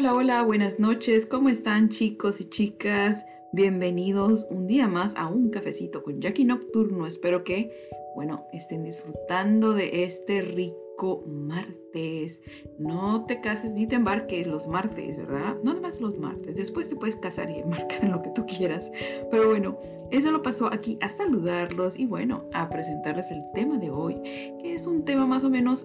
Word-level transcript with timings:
Hola, 0.00 0.14
hola, 0.14 0.42
buenas 0.44 0.80
noches. 0.80 1.26
¿Cómo 1.26 1.50
están 1.50 1.90
chicos 1.90 2.40
y 2.40 2.48
chicas? 2.48 3.26
Bienvenidos 3.52 4.46
un 4.50 4.66
día 4.66 4.88
más 4.88 5.14
a 5.14 5.26
un 5.26 5.50
cafecito 5.50 6.02
con 6.02 6.22
Jackie 6.22 6.46
Nocturno. 6.46 7.06
Espero 7.06 7.44
que, 7.44 7.70
bueno, 8.14 8.46
estén 8.54 8.82
disfrutando 8.82 9.74
de 9.74 10.04
este 10.04 10.40
rico 10.40 11.22
martes. 11.26 12.40
No 12.78 13.26
te 13.26 13.42
cases 13.42 13.74
ni 13.74 13.86
te 13.86 13.96
embarques 13.96 14.46
los 14.46 14.68
martes, 14.68 15.18
¿verdad? 15.18 15.58
No 15.64 15.78
más 15.82 16.00
los 16.00 16.16
martes. 16.16 16.56
Después 16.56 16.88
te 16.88 16.96
puedes 16.96 17.16
casar 17.16 17.50
y 17.50 17.58
embarcar 17.58 18.02
en 18.02 18.12
lo 18.12 18.22
que 18.22 18.30
tú 18.30 18.46
quieras. 18.46 18.90
Pero 19.30 19.50
bueno, 19.50 19.78
eso 20.10 20.32
lo 20.32 20.40
pasó 20.40 20.72
aquí 20.72 20.96
a 21.02 21.10
saludarlos 21.10 21.98
y 21.98 22.06
bueno, 22.06 22.48
a 22.54 22.70
presentarles 22.70 23.30
el 23.32 23.42
tema 23.52 23.76
de 23.76 23.90
hoy, 23.90 24.14
que 24.62 24.72
es 24.74 24.86
un 24.86 25.04
tema 25.04 25.26
más 25.26 25.44
o 25.44 25.50
menos... 25.50 25.84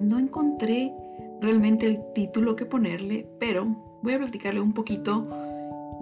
no 0.00 0.18
encontré 0.18 0.94
realmente 1.42 1.86
el 1.86 2.00
título 2.14 2.56
que 2.56 2.64
ponerle, 2.64 3.28
pero 3.38 3.98
voy 4.02 4.14
a 4.14 4.18
platicarle 4.18 4.60
un 4.60 4.72
poquito 4.72 5.28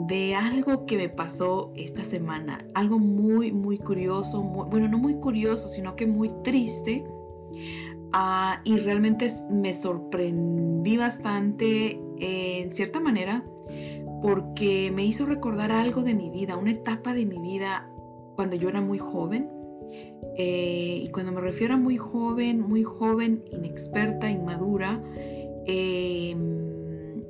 de 0.06 0.34
algo 0.34 0.86
que 0.86 0.96
me 0.96 1.08
pasó 1.08 1.72
esta 1.74 2.04
semana, 2.04 2.64
algo 2.74 2.98
muy, 2.98 3.52
muy 3.52 3.78
curioso, 3.78 4.42
bueno, 4.42 4.88
no 4.88 4.98
muy 4.98 5.14
curioso, 5.14 5.68
sino 5.68 5.96
que 5.96 6.06
muy 6.06 6.30
triste. 6.42 7.04
Ah, 8.12 8.60
y 8.64 8.78
realmente 8.78 9.30
me 9.50 9.72
sorprendí 9.72 10.96
bastante 10.96 12.00
en 12.18 12.74
cierta 12.74 12.98
manera 13.00 13.44
porque 14.22 14.90
me 14.94 15.04
hizo 15.04 15.26
recordar 15.26 15.72
algo 15.72 16.02
de 16.02 16.14
mi 16.14 16.30
vida, 16.30 16.56
una 16.56 16.72
etapa 16.72 17.14
de 17.14 17.26
mi 17.26 17.38
vida 17.38 17.88
cuando 18.36 18.56
yo 18.56 18.68
era 18.68 18.80
muy 18.80 18.98
joven. 18.98 19.48
Eh, 20.36 21.02
y 21.04 21.08
cuando 21.10 21.32
me 21.32 21.40
refiero 21.40 21.74
a 21.74 21.76
muy 21.76 21.96
joven, 21.96 22.60
muy 22.60 22.84
joven, 22.84 23.44
inexperta, 23.50 24.30
inmadura, 24.30 25.02
Em, 25.66 27.22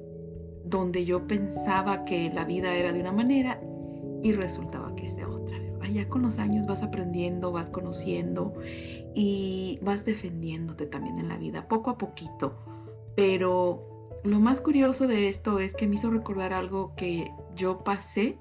donde 0.64 1.04
yo 1.04 1.26
pensaba 1.26 2.04
que 2.04 2.30
la 2.32 2.44
vida 2.44 2.74
era 2.74 2.92
de 2.92 3.00
una 3.00 3.12
manera 3.12 3.60
y 4.22 4.32
resultaba 4.32 4.94
que 4.94 5.06
es 5.06 5.16
de 5.16 5.24
otra. 5.24 5.60
Ya 5.92 6.08
con 6.08 6.22
los 6.22 6.38
años 6.38 6.66
vas 6.66 6.82
aprendiendo, 6.82 7.52
vas 7.52 7.70
conociendo 7.70 8.54
y 9.14 9.78
vas 9.82 10.04
defendiéndote 10.04 10.86
también 10.86 11.18
en 11.18 11.28
la 11.28 11.36
vida, 11.36 11.68
poco 11.68 11.90
a 11.90 11.98
poquito. 11.98 12.58
Pero 13.16 14.20
lo 14.22 14.38
más 14.38 14.60
curioso 14.60 15.06
de 15.06 15.28
esto 15.28 15.58
es 15.58 15.74
que 15.74 15.88
me 15.88 15.96
hizo 15.96 16.10
recordar 16.10 16.52
algo 16.52 16.94
que 16.96 17.32
yo 17.56 17.82
pasé 17.82 18.38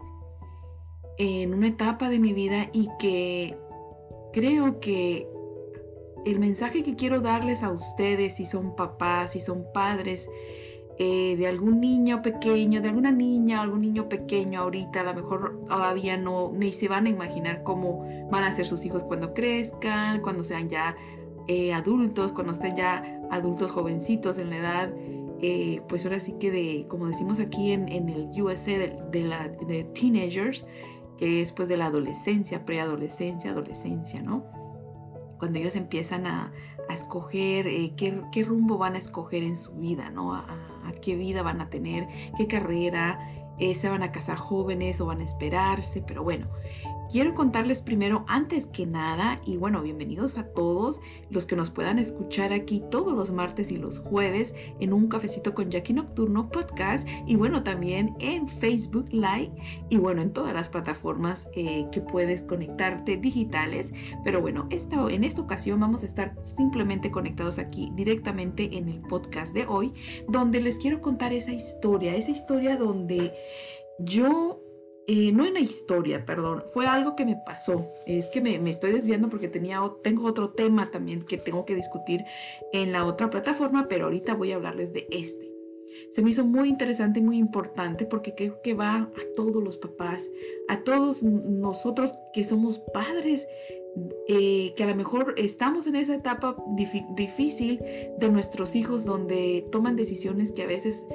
en 1.18 1.54
una 1.54 1.68
etapa 1.68 2.10
de 2.10 2.20
mi 2.20 2.34
vida 2.34 2.70
y 2.72 2.90
que 3.00 3.58
creo 4.32 4.80
que 4.80 5.28
el 6.26 6.40
mensaje 6.40 6.84
que 6.84 6.96
quiero 6.96 7.22
darles 7.22 7.64
a 7.64 7.72
ustedes, 7.72 8.36
si 8.36 8.46
son 8.46 8.76
papás, 8.76 9.32
si 9.32 9.40
son 9.40 9.66
padres 9.74 10.30
eh, 11.02 11.38
de 11.38 11.48
algún 11.48 11.80
niño 11.80 12.22
pequeño, 12.22 12.82
de 12.82 12.90
alguna 12.90 13.12
niña, 13.12 13.62
algún 13.62 13.80
niño 13.82 14.10
pequeño 14.10 14.60
ahorita, 14.60 15.00
a 15.00 15.04
lo 15.04 15.14
mejor 15.14 15.66
todavía 15.70 16.18
no, 16.18 16.52
ni 16.54 16.74
se 16.74 16.90
van 16.90 17.06
a 17.06 17.10
imaginar 17.10 17.64
cómo 17.64 18.06
van 18.30 18.44
a 18.44 18.54
ser 18.54 18.66
sus 18.66 18.84
hijos 18.84 19.06
cuando 19.06 19.34
crezcan, 19.34 20.22
cuando 20.22 20.44
sean 20.44 20.68
ya 20.68 20.98
eh, 21.48 21.74
adultos, 21.74 22.34
cuando 22.34 22.52
estén 22.52 22.76
ya 22.76 23.22
adultos 23.32 23.72
jovencitos 23.72 24.38
en 24.40 24.50
la 24.50 24.58
edad. 24.58 24.94
Eh, 25.42 25.82
pues 25.88 26.06
ahora 26.06 26.20
sí 26.20 26.36
que 26.38 26.52
de, 26.52 26.86
como 26.90 27.08
decimos 27.08 27.40
aquí 27.40 27.72
en, 27.72 27.88
el 27.88 28.30
USA, 28.42 28.74
de, 28.78 29.24
la, 29.24 29.48
de 29.48 29.86
teenagers, 29.86 30.68
que 31.18 31.42
es 31.42 31.54
pues 31.54 31.70
de 31.70 31.78
la 31.78 31.86
adolescencia, 31.86 32.66
preadolescencia, 32.66 33.52
adolescencia, 33.52 34.22
¿no? 34.22 34.59
Cuando 35.40 35.58
ellos 35.60 35.76
empiezan 35.76 36.28
a, 36.28 36.54
escoger 36.90 37.68
eh, 37.68 37.94
qué, 37.96 38.44
rumbo 38.44 38.80
van 38.80 38.96
a 38.96 38.98
escoger 38.98 39.44
en 39.44 39.58
su 39.58 39.76
vida, 39.76 40.10
¿no? 40.10 40.34
A, 40.34 40.46
qué 41.04 41.16
vida 41.16 41.44
van 41.44 41.62
a 41.62 41.70
tener, 41.70 42.08
qué 42.36 42.48
carrera, 42.48 43.20
eh, 43.60 43.76
se 43.76 43.90
van 43.90 44.02
a 44.02 44.12
casar 44.12 44.38
jóvenes 44.38 45.00
o 45.00 45.06
van 45.06 45.22
a 45.22 45.24
esperarse, 45.24 46.02
pero 46.02 46.24
bueno, 46.24 46.48
Quiero 47.12 47.34
contarles 47.34 47.82
primero, 47.82 48.24
antes 48.28 48.68
que 48.68 48.86
nada, 48.86 49.42
y 49.44 49.58
bueno, 49.58 49.82
bienvenidos 49.82 50.38
a 50.38 50.44
todos 50.44 51.02
los 51.32 51.48
que 51.48 51.56
nos 51.56 51.72
puedan 51.72 51.98
escuchar 51.98 52.54
aquí 52.54 52.84
todos 52.92 53.16
los 53.16 53.32
martes 53.32 53.72
y 53.72 53.78
los 53.78 53.98
jueves 53.98 54.54
en 54.80 54.94
un 54.94 55.08
cafecito 55.08 55.56
con 55.56 55.72
Jackie 55.72 55.94
Nocturno 55.94 56.52
podcast 56.52 57.08
y 57.26 57.36
bueno, 57.36 57.64
también 57.64 58.16
en 58.20 58.48
Facebook 58.48 59.08
Live 59.10 59.52
y 59.90 59.98
bueno, 59.98 60.22
en 60.22 60.34
todas 60.34 60.54
las 60.54 60.70
plataformas 60.70 61.50
eh, 61.56 61.88
que 61.92 62.00
puedes 62.00 62.44
conectarte 62.44 63.18
digitales. 63.18 63.92
Pero 64.24 64.40
bueno, 64.40 64.68
esta, 64.70 65.10
en 65.10 65.24
esta 65.24 65.42
ocasión 65.42 65.80
vamos 65.80 66.04
a 66.04 66.06
estar 66.06 66.36
simplemente 66.44 67.10
conectados 67.10 67.58
aquí 67.58 67.92
directamente 67.96 68.78
en 68.78 68.88
el 68.88 69.02
podcast 69.02 69.56
de 69.56 69.66
hoy, 69.66 69.94
donde 70.28 70.62
les 70.62 70.78
quiero 70.78 71.02
contar 71.02 71.34
esa 71.34 71.54
historia, 71.54 72.16
esa 72.16 72.30
historia 72.30 72.78
donde 72.78 73.34
yo 73.98 74.62
eh, 75.12 75.32
no 75.32 75.44
una 75.50 75.60
historia, 75.60 76.24
perdón, 76.24 76.64
fue 76.72 76.86
algo 76.86 77.16
que 77.16 77.26
me 77.26 77.36
pasó. 77.36 77.88
Es 78.06 78.28
que 78.28 78.42
me, 78.42 78.70
estoy 78.70 78.92
desviando 78.92 79.28
porque 79.28 79.48
tenía, 79.48 79.82
tengo 80.04 80.28
otro 80.28 80.52
tema 80.52 80.92
también 80.92 81.24
que 81.24 81.40
tengo 81.40 81.66
que 81.66 81.74
discutir 81.74 82.26
en 82.74 82.92
la 82.92 83.04
otra 83.06 83.32
plataforma, 83.32 83.88
pero 83.90 84.06
ahorita 84.06 84.36
voy 84.36 84.52
a 84.52 84.58
hablarles 84.58 84.94
de 84.94 85.08
este. 85.10 85.50
Se 86.12 86.22
me 86.22 86.30
hizo 86.30 86.46
muy 86.46 86.70
interesante 86.70 87.22
y 87.22 87.24
muy 87.24 87.40
importante 87.40 88.06
porque 88.06 88.36
creo 88.36 88.62
que 88.62 88.76
va 88.76 88.98
a 88.98 89.10
todos 89.36 89.64
los 89.64 89.78
papás, 89.78 90.30
a 90.68 90.84
todos 90.84 91.24
nosotros 91.24 92.14
que 92.32 92.44
somos 92.44 92.78
padres, 92.78 93.48
eh, 94.28 94.74
que 94.76 94.84
a 94.84 94.88
lo 94.88 94.96
mejor 94.96 95.36
estamos 95.38 95.88
en 95.88 95.96
esa 95.96 96.16
etapa 96.16 96.56
difícil 97.16 97.84
de 98.18 98.30
nuestros 98.30 98.76
hijos 98.76 99.06
donde 99.06 99.66
toman 99.72 99.96
decisiones 99.96 100.52
que 100.52 100.64
a 100.64 100.68
veces 100.68 101.08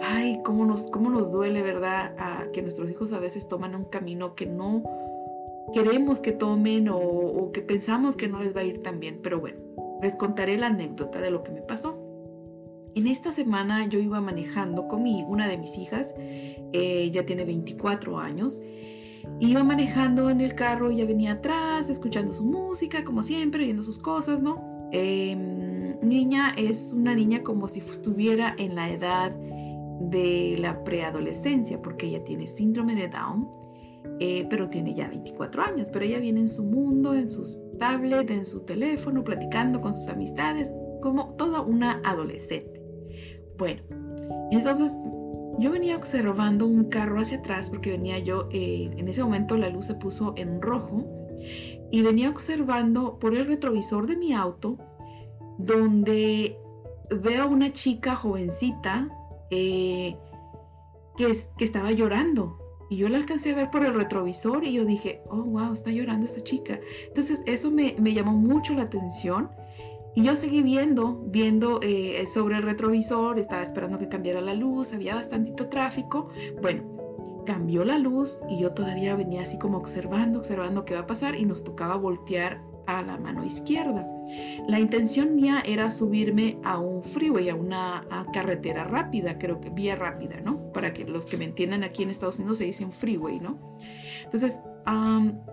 ay, 0.00 0.40
cómo 0.44 0.64
nos, 0.64 0.84
cómo 0.84 1.10
nos 1.10 1.30
duele, 1.30 1.62
¿verdad? 1.62 2.50
que 2.52 2.62
nuestros 2.62 2.90
hijos 2.90 3.12
a 3.12 3.18
veces 3.18 3.48
toman 3.48 3.74
un 3.74 3.84
camino 3.84 4.34
que 4.34 4.46
no 4.46 4.82
queremos 5.72 6.20
que 6.20 6.32
tomen 6.32 6.88
o, 6.88 7.50
que 7.52 7.60
pensamos 7.60 8.16
que 8.16 8.28
no 8.28 8.42
les 8.42 8.54
va 8.54 8.60
a 8.60 8.64
ir 8.64 8.82
tan 8.82 9.00
bien. 9.00 9.20
Pero 9.22 9.40
bueno, 9.40 9.58
les 10.02 10.16
contaré 10.16 10.56
la 10.56 10.68
anécdota 10.68 11.20
de 11.20 11.30
lo 11.30 11.42
que 11.42 11.52
me 11.52 11.62
pasó. 11.62 11.98
En 12.94 13.06
esta 13.06 13.30
semana 13.30 13.86
yo 13.86 14.00
iba 14.00 14.20
manejando 14.20 14.88
con 14.88 15.02
mi, 15.02 15.22
una 15.22 15.46
de 15.46 15.56
mis 15.56 15.78
hijas, 15.78 16.14
ella 16.72 17.24
tiene 17.24 17.44
24 17.44 18.18
años, 18.18 18.60
iba 19.38 19.64
manejando 19.64 20.30
en 20.30 20.40
el 20.40 20.54
carro, 20.54 20.90
ella 20.90 21.06
venía 21.06 21.32
atrás, 21.32 21.88
escuchando 21.88 22.32
su 22.32 22.44
música, 22.44 23.04
como 23.04 23.22
siempre, 23.22 23.64
viendo 23.64 23.82
sus 23.82 23.98
cosas, 23.98 24.42
¿no? 24.42 24.88
Em, 24.92 25.98
niña 26.00 26.54
es 26.56 26.92
una 26.92 27.14
niña 27.14 27.42
como 27.42 27.68
si 27.68 27.80
estuviera 27.80 28.54
en 28.58 28.74
la 28.74 28.90
edad 28.90 29.30
de 29.30 30.56
la 30.58 30.82
preadolescencia, 30.84 31.80
porque 31.80 32.06
ella 32.06 32.24
tiene 32.24 32.46
síndrome 32.46 32.94
de 32.94 33.08
Down, 33.08 33.48
eh, 34.18 34.46
pero 34.50 34.68
tiene 34.68 34.94
ya 34.94 35.08
24 35.08 35.62
años, 35.62 35.88
pero 35.92 36.04
ella 36.04 36.18
viene 36.18 36.40
en 36.40 36.48
su 36.48 36.64
mundo, 36.64 37.14
en 37.14 37.30
sus 37.30 37.58
tablets, 37.78 38.30
en 38.30 38.44
su 38.44 38.64
teléfono, 38.64 39.24
platicando 39.24 39.80
con 39.80 39.94
sus 39.94 40.08
amistades, 40.08 40.72
como 41.00 41.34
toda 41.34 41.60
una 41.60 42.00
adolescente. 42.04 42.82
Bueno, 43.56 43.82
entonces 44.50 44.96
yo 45.60 45.70
venía 45.70 45.96
observando 45.96 46.66
un 46.66 46.84
carro 46.84 47.20
hacia 47.20 47.38
atrás 47.38 47.70
porque 47.70 47.90
venía 47.90 48.18
yo, 48.18 48.48
eh, 48.50 48.90
en 48.96 49.08
ese 49.08 49.22
momento 49.22 49.56
la 49.56 49.68
luz 49.68 49.86
se 49.86 49.94
puso 49.94 50.34
en 50.36 50.60
rojo 50.60 51.06
y 51.92 52.02
venía 52.02 52.30
observando 52.30 53.18
por 53.18 53.34
el 53.36 53.46
retrovisor 53.46 54.06
de 54.06 54.16
mi 54.16 54.32
auto 54.32 54.78
donde 55.58 56.58
veo 57.10 57.48
una 57.48 57.72
chica 57.72 58.16
jovencita 58.16 59.08
eh, 59.50 60.16
que, 61.16 61.32
que 61.58 61.64
estaba 61.64 61.92
llorando. 61.92 62.58
Y 62.90 62.96
yo 62.96 63.08
la 63.08 63.18
alcancé 63.18 63.52
a 63.52 63.54
ver 63.54 63.70
por 63.70 63.84
el 63.84 63.94
retrovisor 63.94 64.64
y 64.64 64.72
yo 64.72 64.84
dije, 64.84 65.22
oh, 65.28 65.42
wow, 65.42 65.72
está 65.72 65.92
llorando 65.92 66.26
esta 66.26 66.42
chica. 66.42 66.80
Entonces 67.06 67.44
eso 67.46 67.70
me, 67.70 67.94
llamó 68.12 68.32
mucho 68.32 68.74
la 68.74 68.82
atención. 68.82 69.48
Y 70.14 70.22
yo 70.22 70.36
seguí 70.36 70.62
viendo, 70.62 71.22
viendo 71.26 71.80
eh, 71.82 72.24
sobre 72.26 72.56
el 72.56 72.62
retrovisor, 72.62 73.38
estaba 73.38 73.62
esperando 73.62 73.98
que 73.98 74.08
cambiara 74.08 74.40
la 74.40 74.54
luz, 74.54 74.92
había 74.92 75.14
bastantito 75.14 75.68
tráfico. 75.68 76.28
Bueno, 76.60 77.44
cambió 77.46 77.84
la 77.84 77.98
luz 77.98 78.42
y 78.48 78.60
yo 78.60 78.72
todavía 78.72 79.14
venía 79.14 79.42
así 79.42 79.58
como 79.58 79.78
observando, 79.78 80.38
observando 80.38 80.84
qué 80.84 80.94
va 80.94 81.00
a 81.00 81.06
pasar 81.06 81.36
y 81.36 81.44
nos 81.44 81.64
tocaba 81.64 81.96
voltear 81.96 82.62
a 82.86 83.02
la 83.02 83.16
mano 83.18 83.44
izquierda. 83.44 84.06
La 84.68 84.80
intención 84.80 85.36
mía 85.36 85.62
era 85.64 85.90
subirme 85.90 86.58
a 86.64 86.78
un 86.78 87.02
freeway, 87.02 87.48
a 87.48 87.54
una 87.54 88.06
carretera 88.32 88.84
rápida, 88.84 89.38
creo 89.38 89.60
que 89.60 89.70
vía 89.70 89.96
rápida, 89.96 90.40
¿no? 90.40 90.72
Para 90.72 90.92
que 90.92 91.04
los 91.04 91.26
que 91.26 91.36
me 91.36 91.44
entiendan 91.44 91.84
aquí 91.84 92.02
en 92.02 92.10
Estados 92.10 92.38
Unidos 92.38 92.58
se 92.58 92.64
dice 92.64 92.84
un 92.84 92.92
freeway, 92.92 93.40
¿no? 93.40 93.58
Entonces, 94.24 94.62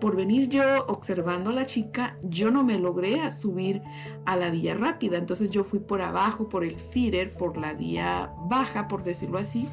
por 0.00 0.16
venir 0.16 0.48
yo 0.48 0.86
observando 0.86 1.50
a 1.50 1.52
la 1.52 1.66
chica, 1.66 2.18
yo 2.22 2.50
no 2.50 2.64
me 2.64 2.78
logré 2.78 3.30
subir 3.30 3.82
a 4.24 4.36
la 4.36 4.50
vía 4.50 4.74
rápida, 4.74 5.18
entonces 5.18 5.50
yo 5.50 5.64
fui 5.64 5.78
por 5.78 6.02
abajo, 6.02 6.48
por 6.48 6.64
el 6.64 6.78
feeder, 6.78 7.34
por 7.34 7.56
la 7.56 7.74
vía 7.74 8.32
baja, 8.48 8.88
por 8.88 9.02
decirlo 9.02 9.38
así, 9.38 9.68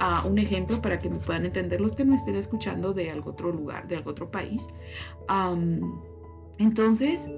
a 0.00 0.24
un 0.26 0.38
ejemplo 0.38 0.80
para 0.82 0.98
que 0.98 1.08
me 1.08 1.18
puedan 1.18 1.46
entender 1.46 1.80
los 1.80 1.94
que 1.94 2.04
me 2.04 2.16
estén 2.16 2.36
escuchando 2.36 2.92
de 2.92 3.10
algún 3.10 3.32
otro 3.32 3.52
lugar, 3.52 3.88
de 3.88 3.96
algún 3.96 4.12
otro 4.12 4.30
país. 4.30 4.68
entonces, 6.58 7.30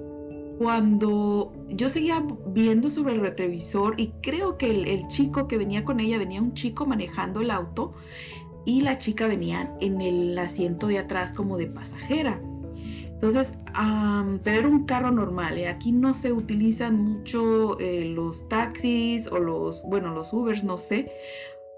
cuando 0.57 1.53
yo 1.67 1.89
seguía 1.89 2.25
viendo 2.47 2.89
sobre 2.89 3.13
el 3.13 3.19
retrovisor 3.19 3.99
y 3.99 4.13
creo 4.21 4.57
que 4.57 4.71
el, 4.71 5.07
chico 5.07 5.47
que 5.47 5.57
venía 5.57 5.83
con 5.83 5.99
ella, 5.99 6.17
venía 6.17 6.41
un 6.41 6.53
chico 6.53 6.85
manejando 6.85 7.41
el 7.41 7.51
auto 7.51 7.93
y 8.65 8.81
la 8.81 8.97
chica 8.97 9.27
venía 9.27 9.73
en 9.79 10.01
el 10.01 10.37
asiento 10.37 10.87
de 10.87 10.99
atrás 10.99 11.31
como 11.31 11.57
de 11.57 11.67
pasajera. 11.67 12.41
Entonces, 13.15 13.57
pero 14.43 14.59
era 14.59 14.67
un 14.67 14.85
carro 14.85 15.11
normal. 15.11 15.57
¿eh? 15.57 15.67
Aquí 15.67 15.91
no 15.91 16.13
se 16.13 16.33
utilizan 16.33 16.97
mucho 16.97 17.79
eh, 17.79 18.05
los 18.05 18.49
taxis 18.49 19.27
o 19.27 19.39
los, 19.39 19.83
bueno, 19.85 20.13
los 20.13 20.33
Ubers, 20.33 20.63
no 20.63 20.77
sé. 20.77 21.11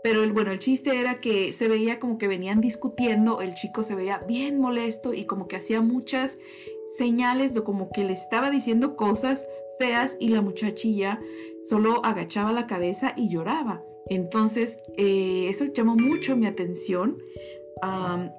Pero 0.03 0.23
el, 0.23 0.33
bueno, 0.33 0.51
el 0.51 0.59
chiste 0.59 0.99
era 0.99 1.19
que 1.19 1.53
se 1.53 1.67
veía 1.67 1.99
como 1.99 2.17
que 2.17 2.27
venían 2.27 2.61
discutiendo, 2.61 3.41
el 3.41 3.55
chico 3.55 3.83
se 3.83 3.95
veía 3.95 4.19
bien 4.19 4.59
molesto 4.59 5.13
y 5.13 5.25
como 5.25 5.47
que 5.47 5.57
hacía 5.57 5.81
muchas 5.81 6.39
señales 6.97 7.53
de 7.53 7.63
como 7.63 7.89
que 7.91 8.03
le 8.03 8.13
estaba 8.13 8.49
diciendo 8.49 8.95
cosas 8.95 9.47
feas 9.79 10.17
y 10.19 10.29
la 10.29 10.41
muchachilla 10.41 11.19
solo 11.67 12.03
agachaba 12.05 12.51
la 12.51 12.67
cabeza 12.67 13.13
y 13.15 13.29
lloraba. 13.29 13.83
Entonces, 14.09 14.81
eh, 14.97 15.47
eso 15.49 15.65
llamó 15.65 15.95
mucho 15.95 16.35
mi 16.35 16.47
atención. 16.47 17.17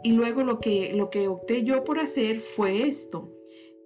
y 0.02 0.12
luego 0.12 0.42
lo 0.42 0.58
que, 0.58 0.92
lo 0.94 1.10
que 1.10 1.28
opté 1.28 1.64
yo 1.64 1.84
por 1.84 1.98
hacer 2.00 2.40
fue 2.40 2.88
esto. 2.88 3.32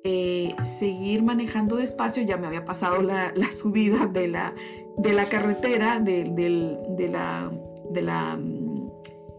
Eh, 0.04 0.54
seguir 0.78 1.22
manejando 1.22 1.76
despacio, 1.76 2.24
ya 2.24 2.36
me 2.36 2.46
había 2.46 2.64
pasado 2.64 3.02
la, 3.02 3.32
subida 3.52 4.06
de 4.06 4.28
la, 4.28 4.54
de 4.96 5.12
la 5.12 5.26
carretera, 5.26 6.00
de, 6.00 6.24
de, 6.24 7.08
la, 7.08 7.52
de 7.90 8.02
la, 8.02 8.40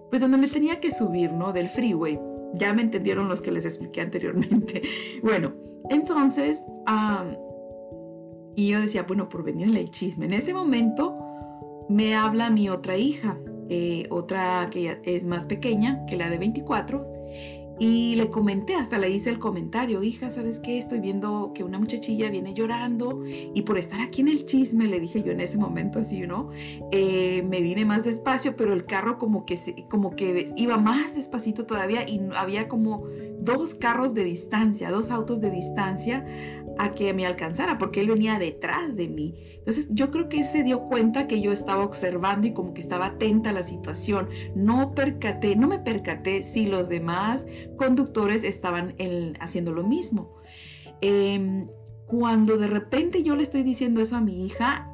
pues 0.09 0.21
donde 0.21 0.37
me 0.37 0.47
tenía 0.47 0.79
que 0.79 0.91
subir, 0.91 1.31
¿no? 1.31 1.51
Del 1.51 1.69
freeway 1.69 2.19
ya 2.53 2.73
me 2.73 2.83
entendieron 2.83 3.27
los 3.27 3.41
que 3.41 3.51
les 3.51 3.65
expliqué 3.65 4.01
anteriormente. 4.01 4.81
Bueno, 5.23 5.53
entonces, 5.89 6.59
y 8.55 8.69
yo 8.69 8.81
decía, 8.81 9.03
bueno, 9.03 9.29
por 9.29 9.43
venirle 9.43 9.79
el 9.79 9.89
chisme. 9.89 10.25
En 10.25 10.33
ese 10.33 10.53
momento 10.53 11.17
me 11.89 12.15
habla 12.15 12.49
mi 12.49 12.69
otra 12.69 12.97
hija, 12.97 13.37
eh, 13.69 14.07
otra 14.09 14.67
que 14.71 14.99
es 15.03 15.25
más 15.25 15.45
pequeña 15.45 16.05
que 16.05 16.15
la 16.15 16.29
de 16.29 16.37
24, 16.37 17.13
y 17.79 18.15
le 18.15 18.29
comenté, 18.29 18.75
hasta 18.75 18.99
le 18.99 19.09
hice 19.09 19.29
el 19.29 19.39
comentario, 19.39 20.03
hija, 20.03 20.29
¿sabes 20.29 20.59
qué? 20.59 20.77
Estoy 20.77 20.99
viendo 20.99 21.51
que 21.55 21.63
una 21.63 21.79
muchachilla 21.79 22.29
viene 22.29 22.53
llorando 22.53 23.23
y 23.25 23.63
por 23.63 23.77
estar 23.77 23.99
aquí 23.99 24.21
en 24.21 24.27
el 24.27 24.45
chisme, 24.45 24.87
le 24.87 24.99
dije 24.99 25.23
yo 25.23 25.31
en 25.31 25.41
ese 25.41 25.57
momento 25.57 25.99
así, 25.99 26.21
¿no? 26.21 26.51
Eh, 26.91 27.43
me 27.49 27.61
vine 27.61 27.83
más 27.83 28.03
despacio, 28.03 28.55
pero 28.55 28.73
el 28.73 28.85
carro 28.85 29.17
como 29.17 29.45
que, 29.45 29.57
como 29.89 30.15
que 30.15 30.53
iba 30.55 30.77
más 30.77 31.15
despacito 31.15 31.65
todavía 31.65 32.07
y 32.07 32.21
había 32.35 32.67
como 32.67 33.05
dos 33.39 33.73
carros 33.75 34.13
de 34.13 34.23
distancia, 34.23 34.91
dos 34.91 35.09
autos 35.11 35.41
de 35.41 35.49
distancia 35.49 36.25
a 36.77 36.91
que 36.91 37.13
me 37.13 37.25
alcanzara, 37.25 37.77
porque 37.77 38.01
él 38.01 38.07
venía 38.07 38.39
detrás 38.39 38.95
de 38.95 39.07
mí. 39.07 39.35
Entonces 39.57 39.87
yo 39.91 40.11
creo 40.11 40.29
que 40.29 40.39
él 40.39 40.45
se 40.45 40.63
dio 40.63 40.81
cuenta 40.87 41.27
que 41.27 41.41
yo 41.41 41.51
estaba 41.51 41.83
observando 41.83 42.47
y 42.47 42.53
como 42.53 42.73
que 42.73 42.81
estaba 42.81 43.07
atenta 43.07 43.51
a 43.51 43.53
la 43.53 43.63
situación. 43.63 44.29
No 44.55 44.93
percaté, 44.93 45.55
no 45.55 45.67
me 45.67 45.79
percaté 45.79 46.43
si 46.43 46.65
los 46.65 46.89
demás 46.89 47.47
conductores 47.77 48.43
estaban 48.43 48.95
haciendo 49.39 49.71
lo 49.71 49.83
mismo. 49.83 50.35
Em, 51.01 51.67
cuando 52.07 52.57
de 52.57 52.67
repente 52.67 53.23
yo 53.23 53.35
le 53.35 53.43
estoy 53.43 53.63
diciendo 53.63 54.01
eso 54.01 54.15
a 54.15 54.21
mi 54.21 54.45
hija 54.45 54.89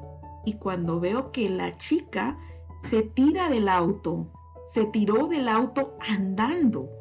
y 0.45 0.53
cuando 0.53 0.99
veo 0.99 1.31
que 1.31 1.49
la 1.49 1.77
chica 1.77 2.37
se 2.83 3.01
tira 3.01 3.49
del 3.49 3.67
auto, 3.67 4.31
se 4.65 4.85
tiró 4.85 5.27
del 5.27 5.47
auto 5.47 5.97
andando 5.99 6.98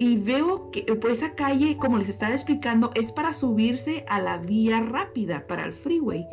y 0.00 0.16
veo 0.16 0.70
que 0.70 0.82
pues, 0.96 1.18
esa 1.18 1.34
calle, 1.34 1.76
como 1.76 1.98
les 1.98 2.08
estaba 2.08 2.32
explicando, 2.32 2.90
es 2.94 3.12
para 3.12 3.34
subirse 3.34 4.06
a 4.08 4.18
la 4.18 4.38
vía 4.38 4.80
rápida, 4.80 5.46
para 5.46 5.66
el 5.66 5.74
freeway. 5.74 6.26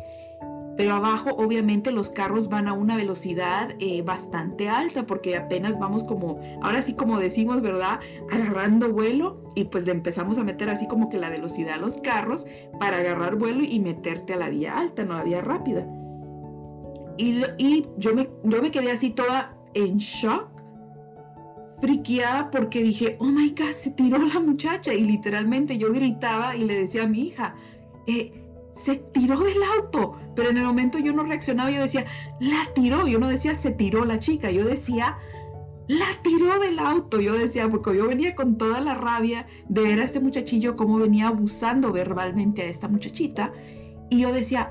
Pero 0.78 0.94
abajo 0.94 1.30
obviamente 1.36 1.90
los 1.90 2.08
carros 2.08 2.48
van 2.48 2.66
a 2.66 2.72
una 2.72 2.96
velocidad 2.96 3.74
eh, 3.78 4.00
bastante 4.00 4.70
alta 4.70 5.06
porque 5.06 5.36
apenas 5.36 5.78
vamos 5.78 6.04
como, 6.04 6.40
ahora 6.62 6.80
sí 6.80 6.94
como 6.94 7.18
decimos, 7.18 7.60
¿verdad? 7.60 8.00
Agarrando 8.30 8.90
vuelo 8.90 9.44
y 9.54 9.64
pues 9.64 9.84
le 9.84 9.92
empezamos 9.92 10.38
a 10.38 10.44
meter 10.44 10.70
así 10.70 10.88
como 10.88 11.10
que 11.10 11.18
la 11.18 11.28
velocidad 11.28 11.74
a 11.74 11.78
los 11.78 11.96
carros 11.98 12.46
para 12.80 12.98
agarrar 12.98 13.36
vuelo 13.36 13.64
y 13.64 13.80
meterte 13.80 14.32
a 14.32 14.36
la 14.36 14.48
vía 14.48 14.78
alta, 14.78 15.04
no 15.04 15.12
a 15.12 15.18
la 15.18 15.24
vía 15.24 15.42
rápida. 15.42 15.86
Y, 17.18 17.42
y 17.58 17.86
yo, 17.98 18.14
me, 18.14 18.30
yo 18.44 18.62
me 18.62 18.70
quedé 18.70 18.92
así 18.92 19.10
toda 19.10 19.58
en 19.74 19.98
shock 19.98 20.57
friqueada 21.80 22.50
porque 22.50 22.82
dije, 22.82 23.16
oh 23.20 23.26
my 23.26 23.50
God, 23.50 23.72
se 23.72 23.90
tiró 23.90 24.18
la 24.18 24.40
muchacha. 24.40 24.94
Y 24.94 25.02
literalmente 25.02 25.78
yo 25.78 25.92
gritaba 25.92 26.56
y 26.56 26.64
le 26.64 26.76
decía 26.76 27.04
a 27.04 27.08
mi 27.08 27.28
hija, 27.28 27.54
eh, 28.06 28.32
se 28.72 28.96
tiró 28.96 29.38
del 29.40 29.62
auto. 29.76 30.16
Pero 30.34 30.50
en 30.50 30.58
el 30.58 30.64
momento 30.64 30.98
yo 30.98 31.12
no 31.12 31.24
reaccionaba, 31.24 31.70
yo 31.70 31.82
decía, 31.82 32.06
la 32.40 32.68
tiró. 32.74 33.06
Yo 33.06 33.18
no 33.18 33.28
decía, 33.28 33.54
se 33.54 33.70
tiró 33.70 34.04
la 34.04 34.18
chica, 34.18 34.50
yo 34.50 34.64
decía, 34.64 35.18
la 35.88 36.06
tiró 36.22 36.58
del 36.60 36.78
auto. 36.78 37.20
Yo 37.20 37.34
decía, 37.34 37.68
porque 37.68 37.96
yo 37.96 38.06
venía 38.06 38.34
con 38.34 38.56
toda 38.58 38.80
la 38.80 38.94
rabia 38.94 39.46
de 39.68 39.82
ver 39.82 40.00
a 40.00 40.04
este 40.04 40.20
muchachillo 40.20 40.76
cómo 40.76 40.98
venía 40.98 41.28
abusando 41.28 41.92
verbalmente 41.92 42.62
a 42.62 42.66
esta 42.66 42.88
muchachita. 42.88 43.52
Y 44.10 44.20
yo 44.20 44.32
decía, 44.32 44.70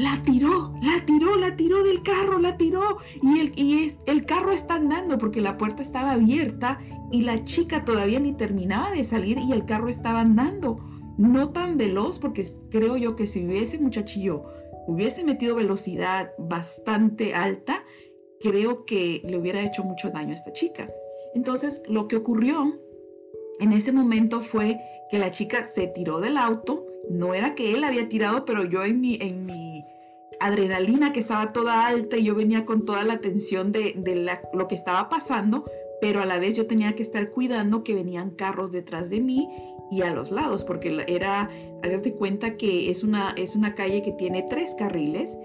la 0.00 0.22
tiró, 0.24 0.72
la 0.80 1.04
tiró, 1.04 1.36
la 1.36 1.56
tiró 1.56 1.84
del 1.84 2.02
carro, 2.02 2.38
la 2.38 2.56
tiró. 2.56 2.98
Y, 3.22 3.40
el, 3.40 3.52
y 3.54 3.84
es, 3.84 4.00
el 4.06 4.24
carro 4.24 4.52
está 4.52 4.74
andando 4.74 5.18
porque 5.18 5.42
la 5.42 5.58
puerta 5.58 5.82
estaba 5.82 6.12
abierta 6.12 6.80
y 7.12 7.22
la 7.22 7.44
chica 7.44 7.84
todavía 7.84 8.18
ni 8.18 8.32
terminaba 8.32 8.92
de 8.92 9.04
salir 9.04 9.38
y 9.38 9.52
el 9.52 9.66
carro 9.66 9.90
estaba 9.90 10.20
andando. 10.20 10.78
No 11.18 11.50
tan 11.50 11.76
veloz 11.76 12.18
porque 12.18 12.46
creo 12.70 12.96
yo 12.96 13.14
que 13.14 13.26
si 13.26 13.44
hubiese 13.44 13.78
muchachillo 13.78 14.44
hubiese 14.86 15.22
metido 15.22 15.54
velocidad 15.54 16.32
bastante 16.38 17.34
alta, 17.34 17.84
creo 18.40 18.86
que 18.86 19.20
le 19.24 19.36
hubiera 19.36 19.60
hecho 19.60 19.84
mucho 19.84 20.10
daño 20.10 20.30
a 20.30 20.34
esta 20.34 20.52
chica. 20.52 20.88
Entonces 21.34 21.82
lo 21.88 22.08
que 22.08 22.16
ocurrió 22.16 22.80
en 23.58 23.72
ese 23.72 23.92
momento 23.92 24.40
fue 24.40 24.80
que 25.10 25.18
la 25.18 25.30
chica 25.30 25.62
se 25.64 25.88
tiró 25.88 26.20
del 26.20 26.38
auto. 26.38 26.86
No 27.10 27.34
era 27.34 27.54
que 27.54 27.74
él 27.74 27.84
había 27.84 28.08
tirado, 28.08 28.46
pero 28.46 28.64
yo 28.64 28.82
en 28.84 29.00
mi, 29.00 29.18
en 29.20 29.44
mi 29.44 29.84
adrenalina 30.40 31.12
que 31.12 31.20
estaba 31.20 31.52
toda 31.52 31.86
alta 31.86 32.16
y 32.16 32.24
yo 32.24 32.34
venía 32.34 32.64
con 32.64 32.84
toda 32.84 33.04
la 33.04 33.14
atención 33.14 33.72
de, 33.72 33.94
lo 34.52 34.68
que 34.68 34.74
estaba 34.74 35.08
pasando, 35.08 35.64
pero 36.00 36.20
a 36.20 36.26
la 36.26 36.38
vez 36.38 36.56
yo 36.56 36.66
tenía 36.66 36.94
que 36.94 37.02
estar 37.02 37.30
cuidando 37.30 37.84
que 37.84 37.94
venían 37.94 38.30
carros 38.30 38.72
detrás 38.72 39.10
de 39.10 39.20
mí 39.20 39.48
y 39.90 40.02
a 40.02 40.14
los 40.14 40.30
lados, 40.30 40.64
porque 40.64 41.04
era, 41.08 41.50
hágate 41.82 42.14
cuenta 42.14 42.56
que 42.56 42.90
es 42.90 43.04
una, 43.04 43.34
es 43.36 43.54
una 43.54 43.74
calle 43.74 44.02
que 44.02 44.12
tiene 44.12 44.46
tres 44.48 44.74
carriles 44.78 45.36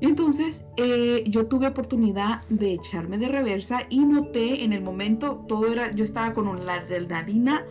Entonces 0.00 0.64
eh, 0.76 1.22
yo 1.28 1.46
tuve 1.46 1.68
oportunidad 1.68 2.42
de 2.48 2.72
echarme 2.72 3.16
de 3.16 3.28
reversa 3.28 3.82
y 3.90 4.00
noté 4.00 4.64
en 4.64 4.72
el 4.72 4.82
momento, 4.82 5.44
todo 5.46 5.70
era, 5.72 5.92
yo 5.92 6.02
estaba 6.02 6.34
con 6.34 6.66
la 6.66 6.74
adrenalina 6.74 7.64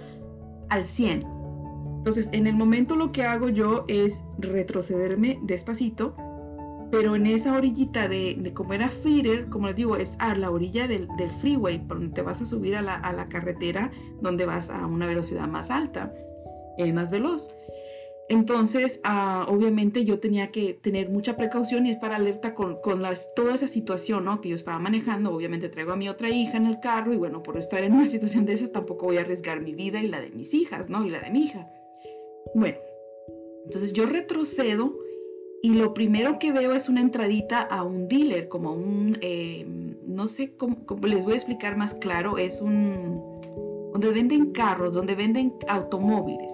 al 0.69 0.87
100. 0.87 1.38
Entonces 1.99 2.29
en 2.31 2.47
el 2.47 2.55
momento 2.55 2.95
lo 2.95 3.11
que 3.11 3.23
hago 3.23 3.49
yo 3.49 3.85
es 3.87 4.23
retrocederme 4.37 5.37
despacito, 5.43 6.15
pero 6.91 7.15
en 7.15 7.27
esa 7.27 7.55
orillita 7.55 8.07
de, 8.07 8.35
de 8.39 8.53
como 8.53 8.73
era 8.73 8.89
feeder, 8.89 9.49
como 9.49 9.67
les 9.67 9.75
digo, 9.75 9.97
es 9.97 10.15
a 10.19 10.33
la 10.35 10.49
orilla 10.49 10.87
del, 10.87 11.07
del 11.17 11.29
freeway, 11.29 11.85
por 11.85 11.99
donde 11.99 12.15
te 12.15 12.21
vas 12.21 12.41
a 12.41 12.45
subir 12.45 12.75
a 12.77 12.81
la, 12.81 12.95
a 12.95 13.13
la, 13.13 13.27
carretera 13.27 13.91
donde 14.21 14.45
vas 14.45 14.69
a 14.69 14.87
una 14.87 15.05
velocidad 15.05 15.47
más 15.47 15.71
alta, 15.71 16.13
eh, 16.77 16.91
más 16.93 17.11
veloz. 17.11 17.53
Entonces, 18.29 19.01
ah, 19.03 19.45
obviamente 19.49 20.05
yo 20.05 20.19
tenía 20.19 20.51
que 20.51 20.73
tener 20.73 21.09
mucha 21.09 21.35
precaución 21.35 21.85
y 21.85 21.89
estar 21.89 22.13
alerta 22.13 22.53
con, 22.53 22.79
con 22.81 23.01
las, 23.01 23.33
toda 23.35 23.55
esa 23.55 23.67
situación 23.67 24.23
¿no? 24.23 24.39
que 24.39 24.49
yo 24.49 24.55
estaba 24.55 24.79
manejando. 24.79 25.33
Obviamente 25.33 25.67
traigo 25.67 25.91
a 25.91 25.95
mi 25.95 26.09
otra 26.09 26.29
hija 26.29 26.57
en 26.57 26.67
el 26.67 26.79
carro 26.79 27.11
y 27.11 27.17
bueno, 27.17 27.43
por 27.43 27.57
estar 27.57 27.83
en 27.83 27.93
una 27.93 28.05
situación 28.07 28.45
de 28.45 28.53
esas 28.53 28.71
tampoco 28.71 29.07
voy 29.07 29.17
a 29.17 29.21
arriesgar 29.21 29.61
mi 29.61 29.73
vida 29.73 30.01
y 30.01 30.07
la 30.07 30.21
de 30.21 30.29
mis 30.29 30.53
hijas, 30.53 30.89
¿no? 30.89 31.03
Y 31.03 31.09
la 31.09 31.19
de 31.21 31.31
mi 31.31 31.43
hija. 31.43 31.67
Bueno, 32.55 32.77
entonces 33.65 33.93
yo 33.93 34.05
retrocedo 34.05 34.97
y 35.61 35.73
lo 35.73 35.93
primero 35.93 36.39
que 36.39 36.51
veo 36.51 36.73
es 36.73 36.89
una 36.89 37.01
entradita 37.01 37.61
a 37.61 37.83
un 37.83 38.07
dealer, 38.07 38.47
como 38.47 38.73
un, 38.73 39.17
eh, 39.21 39.65
no 40.05 40.27
sé 40.27 40.55
cómo, 40.55 40.77
les 41.03 41.23
voy 41.23 41.33
a 41.33 41.35
explicar 41.35 41.75
más 41.75 41.93
claro, 41.95 42.37
es 42.37 42.61
un, 42.61 43.41
donde 43.91 44.11
venden 44.11 44.51
carros, 44.51 44.93
donde 44.93 45.15
venden 45.15 45.53
automóviles. 45.67 46.51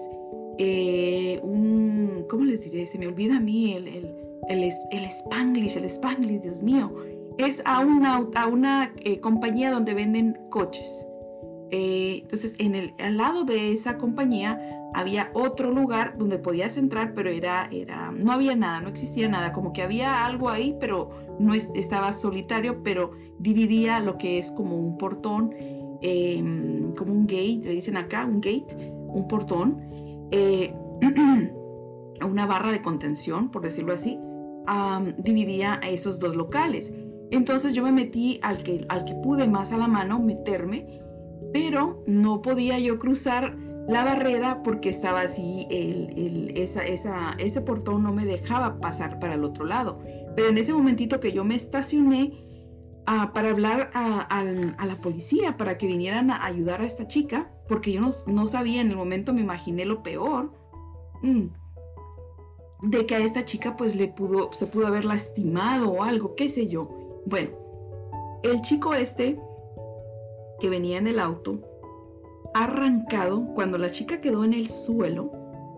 Eh, 0.58 1.40
un, 1.42 2.24
¿cómo 2.28 2.44
les 2.44 2.64
diré? 2.64 2.86
Se 2.86 2.98
me 2.98 3.06
olvida 3.06 3.36
a 3.36 3.40
mí 3.40 3.74
el, 3.74 3.86
el, 3.88 4.14
el, 4.48 4.72
el 4.90 5.04
Spanglish, 5.04 5.76
el 5.76 5.84
Spanglish, 5.84 6.40
Dios 6.40 6.62
mío. 6.62 6.92
Es 7.38 7.62
a 7.64 7.80
una, 7.80 8.28
a 8.34 8.46
una 8.46 8.92
eh, 9.04 9.20
compañía 9.20 9.70
donde 9.70 9.94
venden 9.94 10.38
coches. 10.50 11.06
Eh, 11.70 12.20
entonces, 12.22 12.54
en 12.58 12.74
el, 12.74 12.94
al 12.98 13.16
lado 13.16 13.44
de 13.44 13.72
esa 13.72 13.98
compañía 13.98 14.60
había 14.94 15.30
otro 15.34 15.72
lugar 15.72 16.16
donde 16.16 16.38
podías 16.38 16.76
entrar, 16.76 17.12
pero 17.14 17.28
era, 17.28 17.68
era, 17.72 18.12
no 18.12 18.32
había 18.32 18.54
nada, 18.54 18.80
no 18.80 18.88
existía 18.88 19.28
nada, 19.28 19.52
como 19.52 19.72
que 19.72 19.82
había 19.82 20.24
algo 20.24 20.48
ahí, 20.48 20.76
pero 20.80 21.10
no 21.38 21.54
estaba 21.54 22.12
solitario, 22.12 22.82
pero 22.82 23.12
dividía 23.38 24.00
lo 24.00 24.16
que 24.16 24.38
es 24.38 24.50
como 24.50 24.76
un 24.76 24.96
portón, 24.96 25.54
em, 26.00 26.94
como 26.94 27.12
un 27.12 27.26
gate, 27.26 27.62
le 27.64 27.72
dicen 27.72 27.96
acá, 27.96 28.24
un 28.24 28.40
gate, 28.40 28.92
un 29.08 29.26
portón, 29.28 29.80
eh, 30.30 30.72
una 32.24 32.46
barra 32.46 32.70
de 32.70 32.80
contención, 32.80 33.50
por 33.50 33.62
decirlo 33.62 33.92
así, 33.92 34.18
dividía 35.18 35.80
a 35.82 35.88
esos 35.90 36.18
dos 36.18 36.36
locales. 36.36 36.94
Entonces 37.30 37.74
yo 37.74 37.82
me 37.82 37.92
metí 37.92 38.38
al 38.42 38.62
que, 38.62 38.86
al 38.88 39.04
que 39.04 39.14
pude 39.14 39.48
más 39.48 39.72
a 39.72 39.78
la 39.78 39.88
mano 39.88 40.20
meterme, 40.20 41.00
pero 41.52 42.02
no 42.06 42.42
podía 42.42 42.78
yo 42.78 42.98
cruzar 42.98 43.56
la 43.88 44.04
barrera 44.04 44.62
porque 44.62 44.88
estaba 44.88 45.20
así, 45.20 45.66
ese 45.70 47.60
portón 47.60 48.02
no 48.02 48.12
me 48.12 48.24
dejaba 48.24 48.80
pasar 48.80 49.18
para 49.20 49.34
el 49.34 49.44
otro 49.44 49.64
lado. 49.64 50.00
Pero 50.34 50.48
en 50.48 50.58
ese 50.58 50.72
momentito 50.72 51.20
que 51.20 51.32
yo 51.32 51.44
me 51.44 51.54
estacioné 51.54 52.32
uh, 53.08 53.32
para 53.32 53.50
hablar 53.50 53.90
a, 53.94 54.44
la 54.44 54.94
policía, 54.96 55.56
para 55.56 55.78
que 55.78 55.86
vinieran 55.86 56.30
a 56.30 56.44
ayudar 56.44 56.80
a 56.80 56.84
esta 56.84 57.06
chica, 57.06 57.50
porque 57.68 57.92
yo 57.92 58.00
no, 58.26 58.46
sabía, 58.46 58.80
en 58.80 58.90
el 58.90 58.96
momento 58.96 59.32
me 59.32 59.40
imaginé 59.40 59.84
lo 59.84 60.02
peor, 60.02 60.52
mm, 61.22 61.46
de 62.82 63.06
que 63.06 63.14
a 63.14 63.20
esta 63.20 63.44
chica 63.44 63.76
pues 63.76 63.96
le 63.96 64.14
se 64.52 64.66
pudo 64.66 64.86
haber 64.86 65.04
lastimado 65.04 65.90
o 65.90 66.02
algo, 66.02 66.34
qué 66.34 66.50
sé 66.50 66.66
yo. 66.66 67.22
Bueno, 67.24 67.50
el 68.42 68.60
chico 68.62 68.94
este 68.94 69.40
que 70.60 70.70
venía 70.70 70.98
en 70.98 71.06
el 71.06 71.18
auto, 71.18 71.60
arrancado, 72.54 73.46
cuando 73.54 73.78
la 73.78 73.90
chica 73.90 74.20
quedó 74.20 74.44
en 74.44 74.54
el 74.54 74.68
suelo, 74.68 75.32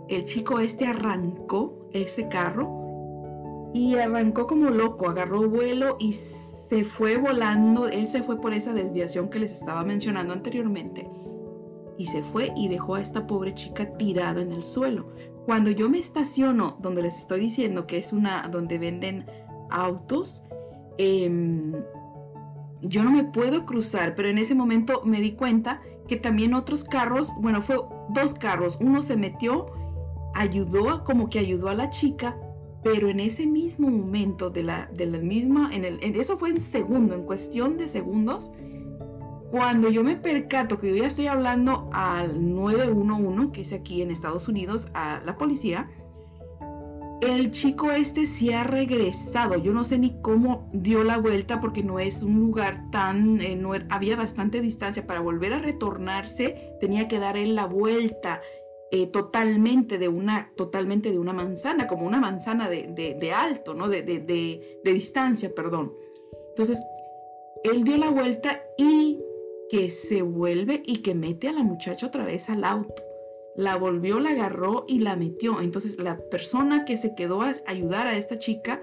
el 0.09 0.25
chico 0.25 0.61
este 0.61 0.87
arrancó 0.87 1.89
ese 1.93 2.29
carro 2.29 3.71
y 3.75 3.97
arrancó 3.97 4.47
como 4.47 4.71
loco, 4.71 5.09
agarró 5.09 5.49
vuelo 5.49 5.97
y 5.99 6.13
se 6.13 6.85
fue 6.85 7.17
volando, 7.17 7.89
él 7.89 8.09
se 8.09 8.23
fue 8.23 8.41
por 8.41 8.55
esa 8.55 8.73
desviación 8.73 9.29
que 9.29 9.39
les 9.39 9.53
estaba 9.53 9.85
mencionando 9.85 10.33
anteriormente 10.33 11.11
y 11.99 12.07
se 12.07 12.23
fue 12.23 12.53
y 12.57 12.69
dejó 12.69 12.95
a 12.95 13.01
esta 13.01 13.27
pobre 13.27 13.55
chica 13.55 13.97
tirada 13.97 14.41
en 14.41 14.53
el 14.53 14.63
suelo. 14.63 15.09
Cuando 15.45 15.71
yo 15.71 15.91
me 15.91 15.99
estaciono 15.99 16.77
donde 16.81 17.03
les 17.03 17.19
estoy 17.19 17.41
diciendo 17.41 17.87
que 17.87 17.99
es 17.99 18.13
una 18.13 18.49
donde 18.49 18.79
venden 18.79 19.27
autos, 19.71 20.45
eh, 20.97 21.29
yo 22.83 23.03
no 23.03 23.11
me 23.11 23.25
puedo 23.25 23.67
cruzar, 23.67 24.15
pero 24.15 24.29
en 24.29 24.39
ese 24.39 24.55
momento 24.55 25.03
me 25.05 25.21
di 25.21 25.33
cuenta 25.33 25.81
que 26.07 26.17
también 26.17 26.55
otros 26.55 26.85
carros, 26.85 27.33
bueno, 27.39 27.63
fue 27.63 27.77
dos 28.11 28.35
carros, 28.35 28.79
uno 28.81 29.03
se 29.03 29.17
metió, 29.17 29.67
ayudó, 30.35 31.05
como 31.05 31.29
que 31.29 31.39
ayudó 31.39 31.69
a 31.69 31.75
la 31.75 31.91
chica, 31.91 32.37
pero 32.83 33.09
en 33.09 33.21
ese 33.21 33.47
mismo 33.47 33.91
momento 33.91 34.51
de 34.51 34.63
la, 34.63 34.87
de 34.95 35.07
la 35.07 35.19
misma, 35.19 35.71
en 35.73 35.85
el, 35.85 35.99
eso 36.03 36.39
fue 36.39 36.51
en 36.51 36.61
segundo, 36.61 37.15
en 37.15 37.25
cuestión 37.25 37.77
de 37.77 37.89
segundos, 37.89 38.51
cuando 39.51 39.91
yo 39.91 40.05
me 40.05 40.17
percato 40.17 40.79
que 40.79 40.91
yo 40.91 40.97
ya 40.97 41.09
estoy 41.09 41.27
hablando 41.27 41.89
al 41.93 42.55
911, 42.55 43.53
que 43.53 43.63
es 43.63 43.73
aquí 43.73 44.03
en 44.03 44.11
Estados 44.11 44.49
Unidos, 44.49 44.89
a 44.95 45.21
la 45.25 45.37
policía, 45.39 45.91
el 47.21 47.51
chico 47.51 47.91
este 47.91 48.27
sí 48.27 48.53
ha 48.53 48.65
regresado. 48.65 49.57
Yo 49.57 49.73
no 49.73 49.85
sé 49.85 49.99
ni 49.99 50.21
cómo 50.21 50.71
dio 50.73 51.05
la 51.05 51.19
vuelta 51.19 51.61
porque 51.61 51.83
no 51.83 51.99
es 51.99 52.23
un 52.23 52.39
lugar 52.39 52.91
tan... 52.91 53.41
Eh, 53.41 53.57
no, 53.57 53.73
había 53.91 54.17
bastante 54.17 54.61
distancia. 54.61 55.07
Para 55.07 55.21
volver 55.21 55.53
a 55.53 55.59
retornarse 55.59 56.77
tenía 56.81 57.09
que 57.09 57.19
dar 57.19 57.37
él 57.37 57.55
la 57.55 57.67
vuelta 57.67 58.41
eh, 58.91 59.07
totalmente, 59.09 59.99
de 59.99 60.09
una, 60.09 60.53
totalmente 60.57 61.11
de 61.11 61.19
una 61.19 61.33
manzana, 61.33 61.87
como 61.87 62.07
una 62.07 62.21
manzana 62.21 62.69
de, 62.69 63.33
alto, 63.35 63.75
¿no? 63.75 63.89
De, 63.89 64.03
de, 64.03 64.81
distancia, 64.85 65.53
perdón. 65.55 65.93
Entonces, 66.51 66.79
él 67.65 67.85
dio 67.85 67.99
la 67.99 68.11
vuelta 68.11 68.63
y 68.79 69.21
que 69.71 69.91
se 69.91 70.23
vuelve 70.23 70.83
y 70.87 71.03
que 71.03 71.15
mete 71.15 71.49
a 71.49 71.53
la 71.53 71.63
muchacha 71.63 72.07
otra 72.07 72.25
vez 72.25 72.49
al 72.49 72.65
auto 72.65 73.08
la 73.59 73.75
volvió, 73.75 74.21
la 74.21 74.31
agarró 74.31 74.85
y 74.87 75.00
la 75.00 75.17
metió. 75.17 75.61
Entonces 75.61 75.99
la 75.99 76.17
persona 76.17 76.85
que 76.85 76.97
se 76.97 77.17
quedó 77.17 77.43
a 77.43 77.55
ayudar 77.67 78.07
a 78.07 78.17
esta 78.17 78.38
chica, 78.38 78.81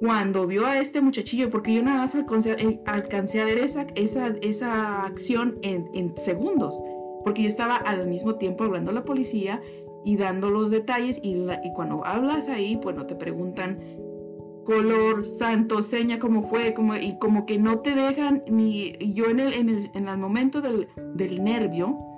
cuando 0.00 0.48
vio 0.48 0.66
a 0.66 0.80
este 0.80 1.00
muchachillo, 1.00 1.50
porque 1.50 1.74
yo 1.74 1.82
nada 1.84 2.00
más 2.00 2.16
alcancé, 2.16 2.56
eh, 2.58 2.80
a 2.86 3.44
ver 3.44 3.58
esa, 3.58 3.86
esa, 3.94 4.34
esa 4.42 5.04
acción 5.04 5.60
en, 5.62 6.14
segundos, 6.16 6.82
porque 7.22 7.42
yo 7.42 7.48
estaba 7.48 7.76
al 7.76 8.08
mismo 8.08 8.34
tiempo 8.34 8.64
hablando 8.64 8.90
a 8.90 8.94
la 8.94 9.04
policía 9.04 9.62
y 10.04 10.16
dando 10.16 10.50
los 10.50 10.72
detalles 10.72 11.20
y, 11.22 11.36
y 11.62 11.72
cuando 11.72 12.04
hablas 12.04 12.48
ahí, 12.48 12.76
pues 12.82 12.96
no 12.96 13.06
te 13.06 13.14
preguntan 13.14 13.78
color, 14.64 15.24
santo, 15.24 15.84
seña, 15.84 16.18
cómo 16.18 16.42
fue, 16.42 16.74
como, 16.74 16.96
y 16.96 17.18
como 17.18 17.46
que 17.46 17.56
no 17.58 17.78
te 17.78 17.94
dejan 17.94 18.42
ni, 18.48 18.94
yo 19.14 19.30
en 19.30 19.38
el, 19.38 19.52
en 19.52 19.68
el, 19.68 19.90
en 19.94 20.08
el 20.08 20.18
momento 20.18 20.60
del, 20.60 20.88
del 21.14 21.44
nervio, 21.44 22.09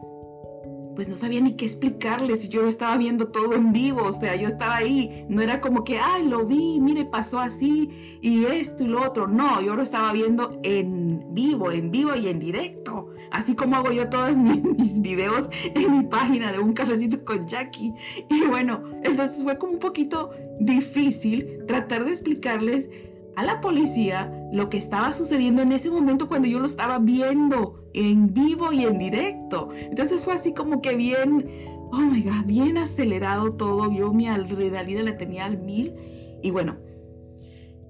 pues 0.95 1.09
no 1.09 1.17
sabía 1.17 1.41
ni 1.41 1.55
qué 1.55 1.65
explicarles, 1.65 2.49
yo 2.49 2.63
lo 2.63 2.69
estaba 2.69 2.97
viendo 2.97 3.29
todo 3.29 3.55
en 3.55 3.73
vivo, 3.73 4.03
o 4.03 4.13
sea, 4.13 4.37
yo 4.37 4.49
estaba 4.49 4.77
ahí, 4.77 5.25
no 5.29 5.43
era 5.43 5.61
como 5.61 5.85
que, 5.85 5.99
ay, 5.99 6.27
lo 6.27 6.47
vi, 6.47 6.81
mire, 6.81 7.05
pasó 7.05 7.39
así, 7.39 8.19
y 8.21 8.45
esto 8.45 8.85
y 8.85 8.89
lo 8.89 9.03
otro, 9.03 9.27
no, 9.27 9.61
yo 9.61 9.75
lo 9.75 9.83
estaba 9.83 10.13
viendo 10.13 10.59
en 10.63 11.35
vivo, 11.35 11.73
en 11.73 11.91
vivo 11.91 12.15
y 12.15 12.29
en 12.29 12.39
directo, 12.39 13.11
así 13.31 13.55
como 13.55 13.77
hago 13.77 13.93
yo 13.93 14.09
todos 14.09 14.37
mis, 14.39 15.01
videos 15.01 15.49
en 15.75 15.99
mi 15.99 16.05
página 16.05 16.53
de 16.53 16.59
un 16.59 16.73
cafecito 16.75 17.25
con 17.25 17.47
Jackie, 17.47 17.95
y 18.29 18.43
bueno, 18.43 18.83
entonces 19.03 19.43
fue 19.43 19.59
como 19.59 19.73
un 19.73 19.79
poquito 19.79 20.31
difícil 20.61 21.65
tratar 21.67 22.05
de 22.05 22.11
explicarles 22.11 22.89
a 23.35 23.45
la 23.45 23.61
policía 23.61 24.31
lo 24.53 24.69
que 24.69 24.77
estaba 24.77 25.13
sucediendo 25.13 25.63
en 25.63 25.73
ese 25.73 25.91
momento 25.91 26.29
cuando 26.29 26.49
yo 26.49 26.59
lo 26.59 26.67
estaba 26.67 26.99
viendo 26.99 27.82
en 27.95 28.33
vivo 28.33 28.73
y 28.73 28.85
en 28.85 28.99
directo. 28.99 29.71
Entonces 29.75 30.21
fue 30.21 30.35
así 30.35 30.55
como 30.55 30.81
que 30.81 30.97
bien, 30.97 31.49
oh 31.93 31.97
my 31.97 32.23
God, 32.23 32.45
bien 32.47 32.79
acelerado 32.79 33.55
todo. 33.55 33.93
Yo 33.93 34.13
mi 34.13 34.29
adrenalina 34.29 35.03
la 35.03 35.17
tenía 35.17 35.45
al 35.45 35.59
mil. 35.59 35.95
Y 36.43 36.51
bueno, 36.51 36.77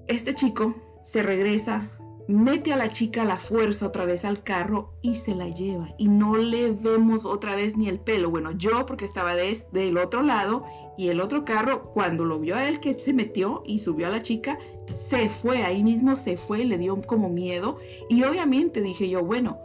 este 0.07 0.33
chico 0.33 0.75
se 1.03 1.23
regresa 1.23 1.89
mete 2.27 2.71
a 2.71 2.77
la 2.77 2.91
chica 2.91 3.23
a 3.23 3.25
la 3.25 3.37
fuerza 3.37 3.87
otra 3.87 4.05
vez 4.05 4.25
al 4.25 4.43
carro 4.43 4.93
y 5.01 5.15
se 5.15 5.35
la 5.35 5.49
lleva. 5.49 5.93
Y 5.97 6.07
no 6.07 6.35
le 6.37 6.71
vemos 6.71 7.25
otra 7.25 7.55
vez 7.55 7.77
ni 7.77 7.87
el 7.87 7.99
pelo. 7.99 8.29
Bueno, 8.29 8.51
yo 8.51 8.85
porque 8.85 9.05
estaba 9.05 9.35
del 9.35 9.97
otro 9.97 10.21
lado 10.21 10.65
y 10.97 11.09
el 11.09 11.19
otro 11.19 11.43
carro, 11.43 11.91
cuando 11.93 12.25
lo 12.25 12.39
vio 12.39 12.55
a 12.55 12.67
él 12.67 12.79
que 12.79 12.93
se 12.93 13.13
metió 13.13 13.63
y 13.65 13.79
subió 13.79 14.07
a 14.07 14.11
la 14.11 14.21
chica, 14.21 14.59
se 14.95 15.29
fue, 15.29 15.63
ahí 15.63 15.83
mismo 15.83 16.15
se 16.15 16.37
fue, 16.37 16.63
le 16.65 16.77
dio 16.77 17.01
como 17.01 17.29
miedo. 17.29 17.77
Y 18.09 18.23
obviamente 18.23 18.81
dije 18.81 19.09
yo, 19.09 19.23
bueno, 19.23 19.59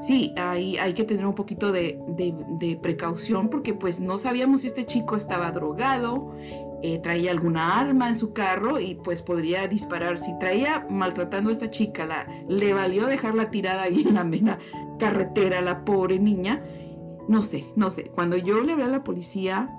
sí, 0.00 0.34
ahí 0.36 0.76
hay 0.78 0.94
que 0.94 1.04
tener 1.04 1.26
un 1.26 1.34
poquito 1.34 1.72
de, 1.72 1.98
precaución 2.82 3.48
porque 3.48 3.74
pues 3.74 4.00
no 4.00 4.18
sabíamos 4.18 4.62
si 4.62 4.66
este 4.66 4.86
chico 4.86 5.16
estaba 5.16 5.50
drogado, 5.52 6.34
eh, 6.82 6.98
traía 6.98 7.30
alguna 7.30 7.78
arma 7.78 8.08
en 8.08 8.16
su 8.16 8.32
carro 8.32 8.80
y 8.80 8.94
pues 8.94 9.22
podría 9.22 9.68
disparar. 9.68 10.18
Si 10.18 10.36
traía 10.38 10.86
maltratando 10.88 11.50
a 11.50 11.52
esta 11.52 11.70
chica, 11.70 12.06
la, 12.06 12.26
le 12.48 12.72
valió 12.72 13.06
dejarla 13.06 13.50
tirada 13.50 13.82
ahí 13.82 14.02
en 14.06 14.14
la 14.14 14.24
mena 14.24 14.58
carretera, 14.98 15.60
la 15.60 15.84
pobre 15.84 16.18
niña. 16.18 16.62
No 17.28 17.42
sé, 17.42 17.66
no 17.76 17.90
sé. 17.90 18.10
Cuando 18.14 18.36
yo 18.36 18.62
le 18.62 18.72
hablé 18.72 18.84
a 18.84 18.88
la 18.88 19.04
policía, 19.04 19.70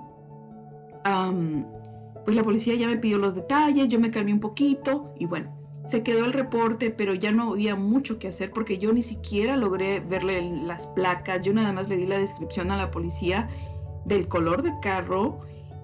pues 2.24 2.36
la 2.36 2.44
policía 2.44 2.74
ya 2.74 2.86
me 2.86 2.96
pidió 2.96 3.18
los 3.18 3.34
detalles, 3.34 3.88
yo 3.88 3.98
me 3.98 4.10
calmé 4.10 4.32
un 4.32 4.40
poquito 4.40 5.12
y 5.18 5.26
bueno, 5.26 5.61
se 5.86 6.02
quedó 6.02 6.24
el 6.24 6.32
reporte, 6.32 6.90
pero 6.90 7.14
ya 7.14 7.32
no 7.32 7.52
había 7.52 7.74
mucho 7.74 8.18
que 8.18 8.28
hacer 8.28 8.50
porque 8.50 8.78
yo 8.78 8.92
ni 8.92 9.02
siquiera 9.02 9.56
logré 9.56 10.00
verle 10.00 10.50
las 10.64 10.86
placas, 10.88 11.44
yo 11.44 11.52
nada 11.52 11.72
más 11.72 11.88
le 11.88 11.96
di 11.96 12.06
la 12.06 12.18
descripción 12.18 12.70
a 12.70 12.76
la 12.76 12.90
policía 12.90 13.48
del 14.04 14.28
color 14.28 14.62
del 14.62 14.78
carro 14.80 15.40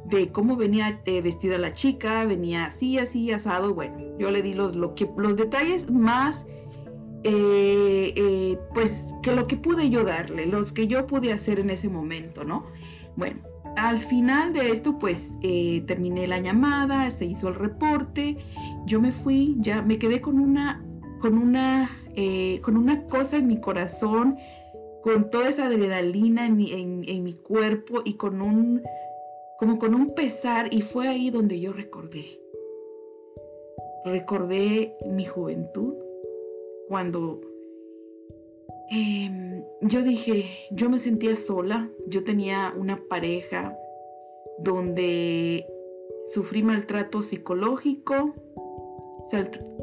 de 0.08 0.32
cómo 0.32 0.56
venía 0.56 1.00
eh, 1.04 1.20
vestida 1.20 1.58
la 1.58 1.72
chica, 1.72 2.24
venía 2.24 2.64
así, 2.66 2.98
así, 2.98 3.30
asado. 3.30 3.74
Bueno, 3.74 3.98
yo 4.18 4.30
le 4.30 4.42
di 4.42 4.54
los, 4.54 4.74
los 4.74 5.36
detalles 5.36 5.90
más, 5.90 6.46
eh, 7.24 8.14
eh, 8.16 8.58
pues, 8.74 9.14
que 9.22 9.34
lo 9.34 9.46
que 9.46 9.56
pude 9.56 9.90
yo 9.90 10.04
darle, 10.04 10.46
los 10.46 10.72
que 10.72 10.86
yo 10.86 11.06
pude 11.06 11.32
hacer 11.32 11.60
en 11.60 11.70
ese 11.70 11.88
momento, 11.88 12.44
¿no? 12.44 12.66
Bueno, 13.16 13.40
al 13.76 14.00
final 14.00 14.52
de 14.52 14.70
esto, 14.70 14.98
pues, 14.98 15.32
terminé 15.86 16.26
la 16.26 16.38
llamada, 16.38 17.10
se 17.10 17.26
hizo 17.26 17.48
el 17.48 17.54
reporte, 17.56 18.38
yo 18.86 19.00
me 19.00 19.12
fui, 19.12 19.56
ya 19.60 19.82
me 19.82 19.98
quedé 19.98 20.20
con 20.20 20.38
una, 20.38 20.84
con 21.20 21.38
una, 21.38 21.90
con 22.62 22.76
una 22.76 23.04
cosa 23.06 23.38
en 23.38 23.46
mi 23.46 23.60
corazón, 23.60 24.36
con 25.02 25.30
toda 25.30 25.48
esa 25.48 25.66
adrenalina 25.66 26.46
en 26.46 27.22
mi 27.22 27.34
cuerpo 27.34 28.02
y 28.04 28.14
con 28.14 28.42
un 28.42 28.82
como 29.58 29.80
con 29.80 29.94
un 29.94 30.14
pesar 30.14 30.72
y 30.72 30.82
fue 30.82 31.08
ahí 31.08 31.30
donde 31.30 31.58
yo 31.58 31.72
recordé. 31.72 32.40
Recordé 34.04 34.96
mi 35.10 35.24
juventud 35.24 35.94
cuando 36.86 37.40
em, 38.88 39.64
yo 39.82 40.02
dije, 40.02 40.44
yo 40.70 40.88
me 40.88 41.00
sentía 41.00 41.34
sola, 41.34 41.90
yo 42.06 42.22
tenía 42.22 42.72
una 42.76 42.96
pareja 42.96 43.76
donde 44.60 45.66
sufrí 46.26 46.62
maltrato 46.62 47.20
psicológico, 47.20 48.34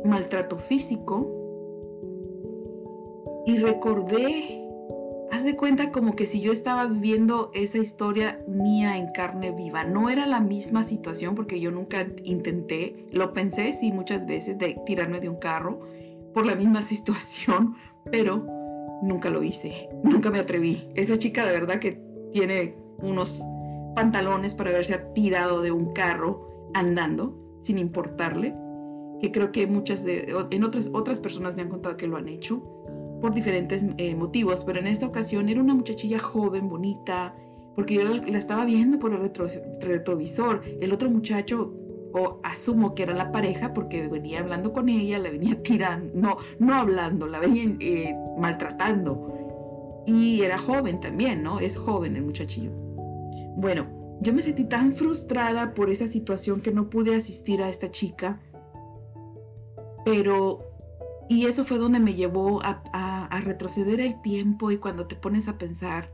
maltrato 0.04 0.58
físico 0.58 1.32
y 3.46 3.58
recordé 3.60 4.66
haz 5.32 5.44
de 5.44 5.56
cuenta 5.56 5.92
como 5.92 6.16
que 6.16 6.26
si 6.26 6.42
yo 6.42 6.52
estaba 6.52 6.86
viviendo 6.86 7.52
esa 7.54 7.78
historia 7.78 8.44
mía 8.48 8.98
en 8.98 9.08
carne 9.08 9.52
viva. 9.52 9.84
No 9.84 10.10
era 10.10 10.26
la 10.26 10.40
misma 10.40 10.84
situación 10.84 11.36
porque 11.36 11.60
yo 11.60 11.72
nunca 11.72 12.08
intenté, 12.24 13.08
lo 13.12 13.34
pensé 13.34 13.74
sí 13.74 13.92
muchas 13.92 14.26
veces 14.26 14.58
de 14.58 14.80
tirarme 14.86 15.20
de 15.20 15.30
un 15.30 15.38
carro 15.38 15.80
por 16.34 16.46
la 16.46 16.56
misma 16.56 16.82
situación, 16.84 17.76
pero 18.12 18.46
nunca 19.02 19.30
lo 19.30 19.44
hice, 19.44 19.90
nunca 20.04 20.30
me 20.32 20.40
atreví. 20.40 20.90
Esa 20.96 21.20
chica 21.20 21.46
de 21.46 21.52
verdad 21.52 21.80
que 21.80 22.02
tiene 22.32 22.76
unos 23.02 23.44
pantalones 23.96 24.54
para 24.54 24.70
haberse 24.70 24.98
tirado 25.14 25.62
de 25.62 25.72
un 25.72 25.94
carro 25.94 26.70
andando 26.74 27.38
sin 27.62 27.78
importarle, 27.78 28.56
que 29.22 29.32
creo 29.32 29.52
que 29.52 29.68
muchas 29.68 30.04
de, 30.04 30.34
en 30.52 30.64
otras, 30.64 30.90
otras 30.94 31.20
personas 31.20 31.56
me 31.56 31.62
han 31.62 31.70
contado 31.70 31.98
que 31.98 32.08
lo 32.08 32.18
han 32.18 32.28
hecho 32.28 32.62
por 33.22 33.34
diferentes 33.34 33.86
eh, 33.98 34.16
motivos, 34.16 34.64
pero 34.64 34.80
en 34.80 34.88
esta 34.88 35.08
ocasión 35.08 35.50
era 35.50 35.62
una 35.62 35.74
muchachilla 35.74 36.20
joven, 36.20 36.70
bonita, 36.70 37.36
porque 37.76 37.96
yo 37.96 38.04
la, 38.04 38.38
estaba 38.38 38.66
viendo 38.66 39.00
por 39.00 39.14
el 39.14 39.32
retrovisor. 39.82 40.62
El 40.80 40.94
otro 40.94 41.10
muchacho, 41.10 41.74
o 42.14 42.40
asumo 42.44 42.96
que 42.96 43.04
era 43.04 43.14
la 43.14 43.32
pareja, 43.32 43.74
porque 43.74 44.08
venía 44.08 44.40
hablando 44.40 44.74
con 44.74 44.90
ella, 44.90 45.20
la 45.20 45.30
venía 45.30 45.62
tirando, 45.62 46.12
no, 46.14 46.38
no 46.60 46.76
hablando, 46.76 47.28
la 47.28 47.40
venía 47.40 47.76
eh, 47.80 48.16
maltratando. 48.38 49.34
Y 50.06 50.42
era 50.42 50.58
joven 50.58 51.00
también, 51.00 51.42
¿no? 51.42 51.60
Es 51.60 51.78
joven 51.78 52.16
el 52.16 52.24
muchachillo. 52.24 52.72
Bueno, 53.58 53.88
yo 54.22 54.34
me 54.34 54.42
sentí 54.42 54.66
tan 54.66 54.94
frustrada 54.94 55.74
por 55.74 55.90
esa 55.90 56.08
situación 56.08 56.62
que 56.62 56.72
no 56.72 56.90
pude 56.90 57.16
asistir 57.16 57.62
a 57.62 57.70
esta 57.70 57.92
chica, 57.92 58.40
pero 60.06 60.60
y 61.28 61.48
eso 61.48 61.66
fue 61.66 61.78
donde 61.78 62.00
me 62.00 62.14
llevó 62.14 62.62
a, 62.64 63.42
retroceder 63.44 64.00
el 64.00 64.22
tiempo 64.22 64.72
y 64.72 64.78
cuando 64.78 65.08
te 65.08 65.16
pones 65.16 65.48
a 65.48 65.58
pensar, 65.58 66.10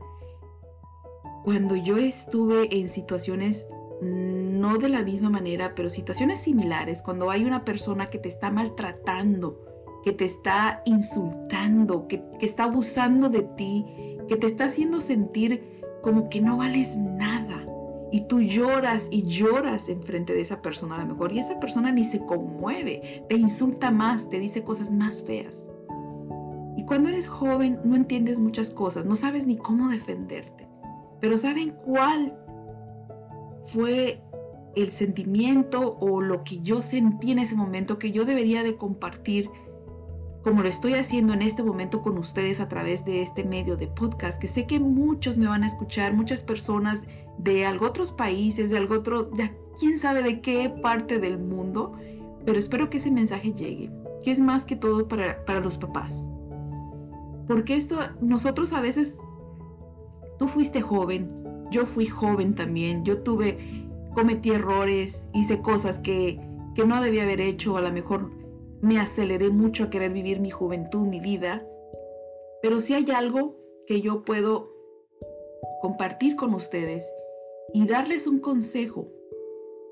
cuando 1.44 1.76
yo 1.76 1.96
estuve 1.96 2.76
en 2.78 2.88
situaciones 2.88 3.68
no 4.00 4.78
de 4.78 4.88
la 4.88 5.02
misma 5.02 5.30
manera, 5.30 5.74
pero 5.76 5.88
situaciones 5.88 6.40
similares, 6.40 7.02
cuando 7.02 7.30
hay 7.30 7.44
una 7.44 7.64
persona 7.64 8.10
que 8.10 8.18
te 8.18 8.28
está 8.28 8.50
maltratando, 8.50 9.60
que 10.04 10.12
te 10.12 10.24
está 10.24 10.82
insultando, 10.84 12.08
que, 12.08 12.24
que 12.40 12.46
está 12.46 12.64
abusando 12.64 13.28
de 13.28 13.42
ti, 13.42 14.18
que 14.28 14.36
te 14.36 14.46
está 14.46 14.64
haciendo 14.64 15.00
sentir 15.00 15.80
como 16.02 16.28
que 16.28 16.40
no 16.40 16.56
vales 16.56 16.96
nada 16.96 17.31
y 18.12 18.20
tú 18.26 18.42
lloras 18.42 19.08
y 19.10 19.22
lloras 19.22 19.88
enfrente 19.88 20.34
de 20.34 20.42
esa 20.42 20.60
persona 20.60 20.96
a 20.96 20.98
lo 20.98 21.06
mejor 21.06 21.32
y 21.32 21.38
esa 21.38 21.58
persona 21.58 21.90
ni 21.90 22.04
se 22.04 22.24
conmueve, 22.24 23.24
te 23.28 23.36
insulta 23.36 23.90
más, 23.90 24.28
te 24.28 24.38
dice 24.38 24.62
cosas 24.62 24.92
más 24.92 25.22
feas. 25.22 25.66
Y 26.76 26.84
cuando 26.84 27.08
eres 27.08 27.26
joven 27.26 27.80
no 27.84 27.96
entiendes 27.96 28.38
muchas 28.38 28.70
cosas, 28.70 29.06
no 29.06 29.16
sabes 29.16 29.46
ni 29.46 29.56
cómo 29.56 29.88
defenderte. 29.88 30.68
Pero 31.20 31.38
¿saben 31.38 31.70
cuál 31.70 32.38
fue 33.64 34.22
el 34.76 34.92
sentimiento 34.92 35.96
o 35.98 36.20
lo 36.20 36.44
que 36.44 36.60
yo 36.60 36.82
sentí 36.82 37.32
en 37.32 37.38
ese 37.38 37.56
momento 37.56 37.98
que 37.98 38.12
yo 38.12 38.26
debería 38.26 38.62
de 38.62 38.76
compartir 38.76 39.50
como 40.42 40.62
lo 40.62 40.68
estoy 40.68 40.94
haciendo 40.94 41.32
en 41.32 41.42
este 41.42 41.62
momento 41.62 42.02
con 42.02 42.18
ustedes 42.18 42.60
a 42.60 42.68
través 42.68 43.04
de 43.04 43.22
este 43.22 43.44
medio 43.44 43.76
de 43.76 43.86
podcast, 43.86 44.40
que 44.40 44.48
sé 44.48 44.66
que 44.66 44.80
muchos 44.80 45.38
me 45.38 45.46
van 45.46 45.62
a 45.62 45.66
escuchar, 45.66 46.14
muchas 46.14 46.42
personas 46.42 47.04
de 47.38 47.64
algo 47.64 47.86
otros 47.86 48.12
países, 48.12 48.70
de 48.70 48.78
algo 48.78 48.96
otro, 48.96 49.24
de 49.24 49.50
quién 49.78 49.98
sabe 49.98 50.22
de 50.22 50.40
qué 50.40 50.70
parte 50.70 51.18
del 51.18 51.38
mundo, 51.38 51.92
pero 52.44 52.58
espero 52.58 52.90
que 52.90 52.98
ese 52.98 53.10
mensaje 53.10 53.52
llegue, 53.52 53.90
que 54.22 54.32
es 54.32 54.40
más 54.40 54.64
que 54.64 54.76
todo 54.76 55.08
para, 55.08 55.44
para 55.44 55.60
los 55.60 55.78
papás. 55.78 56.28
Porque 57.46 57.76
esto, 57.76 57.98
nosotros 58.20 58.72
a 58.72 58.80
veces, 58.80 59.18
tú 60.38 60.48
fuiste 60.48 60.80
joven, 60.80 61.30
yo 61.70 61.86
fui 61.86 62.06
joven 62.06 62.54
también, 62.54 63.04
yo 63.04 63.22
tuve, 63.22 63.88
cometí 64.14 64.50
errores, 64.50 65.28
hice 65.32 65.60
cosas 65.60 65.98
que, 65.98 66.40
que 66.74 66.86
no 66.86 67.00
debía 67.02 67.24
haber 67.24 67.40
hecho, 67.40 67.76
a 67.76 67.82
lo 67.82 67.92
mejor 67.92 68.30
me 68.80 68.98
aceleré 68.98 69.50
mucho 69.50 69.84
a 69.84 69.90
querer 69.90 70.12
vivir 70.12 70.40
mi 70.40 70.50
juventud, 70.50 71.06
mi 71.06 71.20
vida, 71.20 71.64
pero 72.62 72.80
si 72.80 72.94
hay 72.94 73.10
algo 73.10 73.56
que 73.86 74.00
yo 74.00 74.24
puedo 74.24 74.72
compartir 75.80 76.36
con 76.36 76.54
ustedes 76.54 77.10
y 77.74 77.86
darles 77.86 78.26
un 78.26 78.38
consejo, 78.38 79.08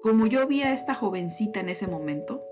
como 0.03 0.27
yo 0.27 0.47
vi 0.47 0.63
a 0.63 0.73
esta 0.73 0.95
jovencita 0.95 1.61
en 1.61 1.69
ese 1.69 1.87
momento, 1.87 2.43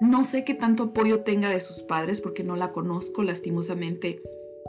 no 0.00 0.24
sé 0.24 0.44
qué 0.44 0.54
tanto 0.54 0.84
apoyo 0.84 1.20
tenga 1.20 1.48
de 1.48 1.60
sus 1.60 1.82
padres 1.82 2.20
porque 2.20 2.44
no 2.44 2.56
la 2.56 2.72
conozco 2.72 3.22
lastimosamente. 3.22 4.22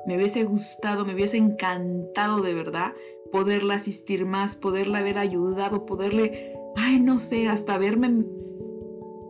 Me 0.06 0.16
hubiese 0.16 0.46
gustado, 0.46 1.06
me 1.06 1.14
hubiese 1.14 1.38
encantado 1.38 2.42
de 2.42 2.54
verdad 2.54 2.94
poderla 3.32 3.76
asistir 3.76 4.26
más, 4.26 4.56
poderla 4.56 5.00
haber 5.00 5.18
ayudado, 5.18 5.86
poderle 5.86 6.58
ay, 6.78 7.00
no 7.00 7.20
sé, 7.20 7.50
hasta 7.50 7.78
verme 7.78 8.26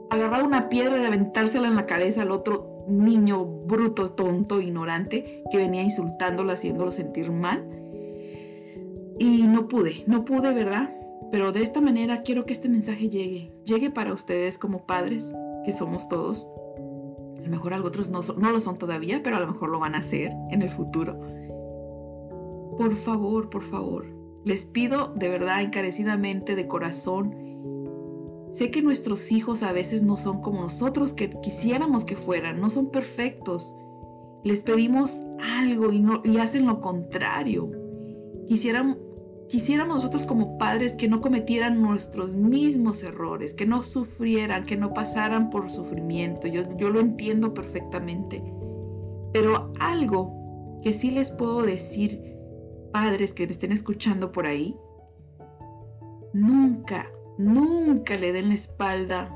agarrar 0.09 0.43
una 0.43 0.69
piedra 0.69 1.01
y 1.01 1.05
aventársela 1.05 1.67
en 1.67 1.75
la 1.75 1.85
cabeza 1.85 2.21
al 2.21 2.31
otro 2.31 2.85
niño 2.87 3.43
bruto, 3.45 4.11
tonto, 4.11 4.61
ignorante, 4.61 5.43
que 5.51 5.57
venía 5.57 5.81
insultándolo, 5.81 6.51
haciéndolo 6.51 6.91
sentir 6.91 7.31
mal. 7.31 7.76
Y 9.19 9.43
no 9.43 9.67
pude, 9.67 10.03
no 10.05 10.25
pude, 10.25 10.53
¿verdad? 10.53 10.89
Pero 11.31 11.51
de 11.51 11.63
esta 11.63 11.81
manera 11.81 12.21
quiero 12.21 12.45
que 12.45 12.53
este 12.53 12.69
mensaje 12.69 13.09
llegue, 13.09 13.51
llegue 13.65 13.89
para 13.89 14.13
ustedes 14.13 14.57
como 14.57 14.85
padres, 14.85 15.35
que 15.65 15.73
somos 15.73 16.07
todos. 16.09 16.47
A 17.37 17.41
lo 17.41 17.49
mejor 17.49 17.73
otros 17.73 18.09
no, 18.09 18.21
no 18.37 18.51
lo 18.51 18.59
son 18.59 18.77
todavía, 18.77 19.21
pero 19.23 19.37
a 19.37 19.39
lo 19.39 19.47
mejor 19.47 19.69
lo 19.69 19.79
van 19.79 19.95
a 19.95 19.99
hacer 19.99 20.31
en 20.51 20.61
el 20.61 20.69
futuro. 20.69 21.19
Por 22.77 22.95
favor, 22.95 23.49
por 23.49 23.63
favor, 23.63 24.05
les 24.45 24.65
pido 24.65 25.13
de 25.15 25.29
verdad 25.29 25.61
encarecidamente, 25.61 26.55
de 26.55 26.67
corazón, 26.67 27.47
Sé 28.51 28.71
que 28.71 28.81
nuestros 28.81 29.31
hijos 29.31 29.61
a 29.61 29.73
veces 29.73 30.03
no 30.03 30.17
son 30.17 30.41
como 30.41 30.61
nosotros 30.61 31.13
que 31.13 31.29
quisiéramos 31.29 32.05
que 32.05 32.15
fueran, 32.15 32.61
no 32.61 32.69
son 32.69 32.89
perfectos. 32.89 33.75
Les 34.43 34.61
pedimos 34.61 35.19
algo 35.39 35.91
y, 35.91 35.99
no, 35.99 36.21
y 36.23 36.37
hacen 36.37 36.65
lo 36.65 36.81
contrario. 36.81 37.69
Quisieran, 38.47 38.97
quisiéramos 39.49 39.95
nosotros 39.95 40.25
como 40.25 40.57
padres 40.57 40.93
que 40.95 41.07
no 41.07 41.21
cometieran 41.21 41.81
nuestros 41.81 42.33
mismos 42.33 43.03
errores, 43.03 43.53
que 43.53 43.65
no 43.65 43.83
sufrieran, 43.83 44.65
que 44.65 44.77
no 44.77 44.93
pasaran 44.93 45.49
por 45.49 45.69
sufrimiento. 45.69 46.47
Yo, 46.47 46.63
yo 46.77 46.89
lo 46.89 46.99
entiendo 46.99 47.53
perfectamente. 47.53 48.43
Pero 49.33 49.73
algo 49.79 50.79
que 50.81 50.93
sí 50.93 51.11
les 51.11 51.31
puedo 51.31 51.63
decir, 51.63 52.37
padres 52.91 53.33
que 53.33 53.45
me 53.45 53.51
estén 53.51 53.71
escuchando 53.71 54.31
por 54.31 54.47
ahí, 54.47 54.75
nunca, 56.33 57.11
nunca 57.37 58.17
le 58.17 58.31
den 58.33 58.49
la 58.49 58.55
espalda 58.55 59.33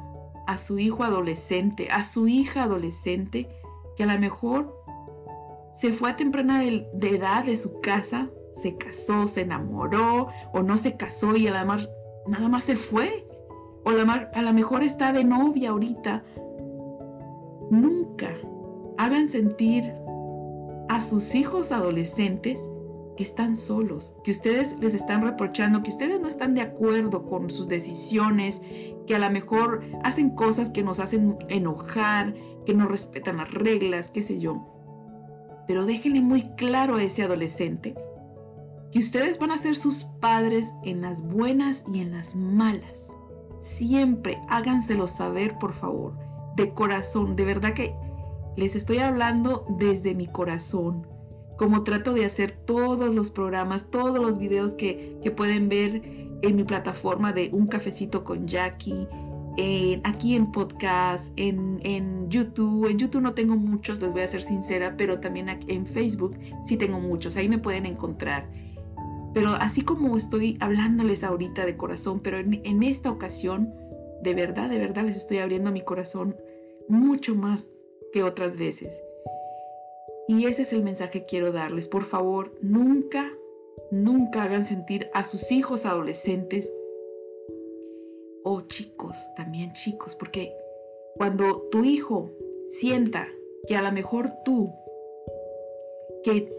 a 0.47 0.57
su 0.57 0.79
hijo 0.79 1.03
adolescente, 1.03 1.89
a 1.91 2.03
su 2.03 2.27
hija 2.27 2.63
adolescente, 2.63 3.49
que 3.95 4.03
a 4.03 4.13
lo 4.13 4.19
mejor 4.19 4.75
se 5.73 5.93
fue 5.93 6.11
a 6.11 6.15
temprana 6.15 6.61
de, 6.61 6.87
edad 7.01 7.45
de 7.45 7.55
su 7.55 7.79
casa, 7.79 8.29
se 8.53 8.77
casó, 8.77 9.27
se 9.27 9.41
enamoró 9.41 10.27
o 10.53 10.61
no 10.61 10.77
se 10.77 10.97
casó 10.97 11.35
y 11.35 11.47
además 11.47 11.91
nada 12.27 12.49
más 12.49 12.63
se 12.63 12.75
fue. 12.75 13.27
O 13.83 13.89
a 13.89 14.41
lo 14.41 14.53
mejor 14.53 14.83
está 14.83 15.11
de 15.11 15.23
novia 15.23 15.71
ahorita. 15.71 16.23
Nunca 17.71 18.29
hagan 18.97 19.29
sentir 19.29 19.93
a 20.89 21.01
sus 21.01 21.33
hijos 21.35 21.71
adolescentes 21.71 22.69
que 23.17 23.23
están 23.23 23.55
solos, 23.55 24.15
que 24.23 24.31
ustedes 24.31 24.77
les 24.79 24.93
están 24.93 25.23
reprochando, 25.23 25.83
que 25.83 25.89
ustedes 25.89 26.19
no 26.19 26.27
están 26.27 26.53
de 26.53 26.61
acuerdo 26.61 27.25
con 27.25 27.49
sus 27.49 27.67
decisiones, 27.67 28.61
que 29.07 29.15
a 29.15 29.19
lo 29.19 29.29
mejor 29.29 29.83
hacen 30.03 30.29
cosas 30.31 30.69
que 30.69 30.83
nos 30.83 30.99
hacen 30.99 31.37
enojar, 31.49 32.35
que 32.65 32.73
no 32.73 32.87
respetan 32.87 33.37
las 33.37 33.51
reglas, 33.51 34.09
qué 34.09 34.21
sé 34.21 34.39
yo. 34.39 34.67
Pero 35.67 35.85
déjenle 35.85 36.21
muy 36.21 36.43
claro 36.55 36.95
a 36.95 37.03
ese 37.03 37.23
adolescente 37.23 37.95
que 38.91 38.99
ustedes 38.99 39.39
van 39.39 39.51
a 39.51 39.57
ser 39.57 39.75
sus 39.75 40.03
padres 40.19 40.73
en 40.83 41.01
las 41.01 41.21
buenas 41.21 41.85
y 41.93 42.01
en 42.01 42.11
las 42.11 42.35
malas. 42.35 43.07
Siempre 43.61 44.39
háganselo 44.49 45.07
saber, 45.07 45.57
por 45.59 45.73
favor, 45.73 46.17
de 46.55 46.73
corazón. 46.73 47.35
De 47.35 47.45
verdad 47.45 47.73
que 47.73 47.95
les 48.57 48.75
estoy 48.75 48.97
hablando 48.97 49.65
desde 49.69 50.13
mi 50.13 50.27
corazón. 50.27 51.07
Como 51.57 51.83
trato 51.83 52.13
de 52.13 52.25
hacer 52.25 52.51
todos 52.51 53.13
los 53.13 53.29
programas, 53.29 53.91
todos 53.91 54.19
los 54.19 54.37
videos 54.37 54.73
que, 54.73 55.19
pueden 55.37 55.69
ver 55.69 56.01
en 56.41 56.55
mi 56.55 56.63
plataforma 56.63 57.33
de 57.33 57.49
Un 57.53 57.67
Cafecito 57.67 58.23
con 58.23 58.47
Jackie, 58.47 59.07
aquí 60.03 60.35
en 60.35 60.51
podcast, 60.51 61.31
en, 61.37 61.79
en, 61.83 62.29
YouTube. 62.29 62.89
En 62.89 62.97
YouTube 62.97 63.21
no 63.21 63.33
tengo 63.33 63.55
muchos, 63.55 64.01
les 64.01 64.11
voy 64.11 64.21
a 64.21 64.27
ser 64.27 64.41
sincera, 64.41 64.95
pero 64.97 65.19
también 65.19 65.49
en 65.67 65.85
Facebook 65.85 66.35
sí 66.65 66.77
tengo 66.77 66.99
muchos. 66.99 67.37
Ahí 67.37 67.47
me 67.47 67.59
pueden 67.59 67.85
encontrar. 67.85 68.49
Pero 69.33 69.51
así 69.51 69.83
como 69.83 70.17
estoy 70.17 70.57
hablándoles 70.59 71.23
ahorita 71.23 71.65
de 71.65 71.77
corazón, 71.77 72.19
pero 72.21 72.37
en, 72.37 72.83
esta 72.83 73.11
ocasión, 73.11 73.73
de 74.21 74.33
verdad, 74.33 74.69
de 74.69 74.79
verdad 74.79 75.03
les 75.03 75.17
estoy 75.17 75.37
abriendo 75.37 75.71
mi 75.71 75.81
corazón 75.81 76.35
mucho 76.87 77.35
más 77.35 77.69
que 78.11 78.23
otras 78.23 78.57
veces. 78.57 79.03
Y 80.27 80.45
ese 80.45 80.63
es 80.63 80.73
el 80.73 80.83
mensaje 80.83 81.21
que 81.21 81.25
quiero 81.25 81.51
darles. 81.51 81.87
Por 81.87 82.03
favor, 82.03 82.53
nunca, 82.61 83.31
nunca 83.89 84.43
hagan 84.43 84.65
sentir 84.65 85.09
a 85.13 85.23
sus 85.23 85.51
hijos 85.51 85.85
adolescentes 85.85 86.73
o 88.43 88.61
chicos, 88.61 89.17
también 89.35 89.71
chicos, 89.73 90.15
porque 90.15 90.53
cuando 91.15 91.67
tu 91.71 91.83
hijo 91.83 92.31
sienta 92.69 93.27
que 93.67 93.75
a 93.75 93.81
lo 93.81 93.91
mejor 93.91 94.31
tú, 94.43 94.73
que, 96.23 96.49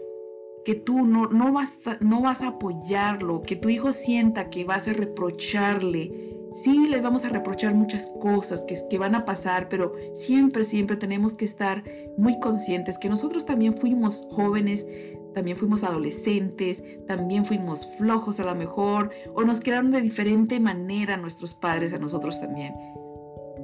que 0.65 0.75
tú 0.75 1.05
no, 1.05 1.27
no, 1.27 1.51
vas 1.51 1.81
no 1.99 2.21
vas 2.21 2.41
a 2.41 2.49
apoyarlo, 2.49 3.41
que 3.41 3.55
tu 3.55 3.69
hijo 3.69 3.93
sienta 3.93 4.49
que 4.49 4.63
vas 4.63 4.87
a 4.87 4.93
reprocharle, 4.93 6.33
Sí, 6.53 6.87
les 6.87 7.01
vamos 7.01 7.25
a 7.25 7.29
reprochar 7.29 7.73
muchas 7.73 8.05
cosas 8.21 8.61
que, 8.61 8.77
que 8.87 8.99
van 8.99 9.15
a 9.15 9.25
pasar, 9.25 9.69
pero 9.69 9.93
siempre, 10.13 10.65
siempre 10.65 10.95
tenemos 10.97 11.33
que 11.33 11.45
estar 11.45 11.83
muy 12.15 12.39
conscientes 12.39 12.99
que 12.99 13.09
nosotros 13.09 13.47
también 13.47 13.73
fuimos 13.75 14.27
jóvenes, 14.29 14.87
también 15.33 15.57
fuimos 15.57 15.83
adolescentes, 15.83 16.83
también 17.07 17.43
fuimos 17.43 17.87
flojos 17.97 18.39
a 18.39 18.43
lo 18.43 18.53
mejor, 18.53 19.09
o 19.33 19.43
nos 19.43 19.61
quedaron 19.61 19.89
de 19.89 20.01
diferente 20.01 20.59
manera 20.59 21.17
nuestros 21.17 21.55
padres, 21.55 21.91
a 21.91 21.97
nosotros 21.97 22.39
también. 22.39 22.75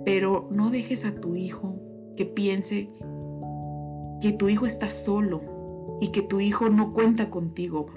Pero 0.04 0.50
no 0.52 0.72
dejes 0.72 1.06
a 1.06 1.14
tu 1.14 1.36
hijo 1.36 1.76
que 2.18 2.26
piense 2.26 2.90
que 4.20 4.32
tu 4.32 4.50
hijo 4.50 4.66
está 4.66 4.90
solo 4.90 5.59
y 6.02 6.10
que 6.10 6.22
tu 6.22 6.40
hijo 6.40 6.70
no 6.70 6.94
cuenta 6.94 7.30
contigo. 7.30 7.88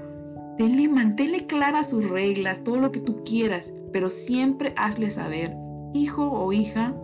Tenle, 0.58 0.88
manténle 0.88 1.46
claras 1.46 1.90
sus 1.90 2.08
reglas, 2.08 2.62
todo 2.64 2.76
lo 2.76 2.92
que 2.92 3.00
tú 3.00 3.24
quieras, 3.24 3.72
pero 3.92 4.10
siempre 4.10 4.74
hazle 4.76 5.10
saber, 5.10 5.56
hijo 5.94 6.30
o 6.30 6.52
hija, 6.52 6.94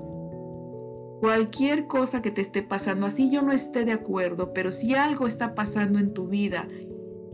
cualquier 1.20 1.86
cosa 1.86 2.22
que 2.22 2.30
te 2.30 2.40
esté 2.40 2.62
pasando, 2.62 3.06
así 3.06 3.30
yo 3.30 3.42
no 3.42 3.52
esté 3.52 3.84
de 3.84 3.92
acuerdo, 3.92 4.52
pero 4.52 4.72
si 4.72 4.94
algo 4.94 5.26
está 5.26 5.54
pasando 5.54 5.98
en 5.98 6.14
tu 6.14 6.28
vida, 6.28 6.68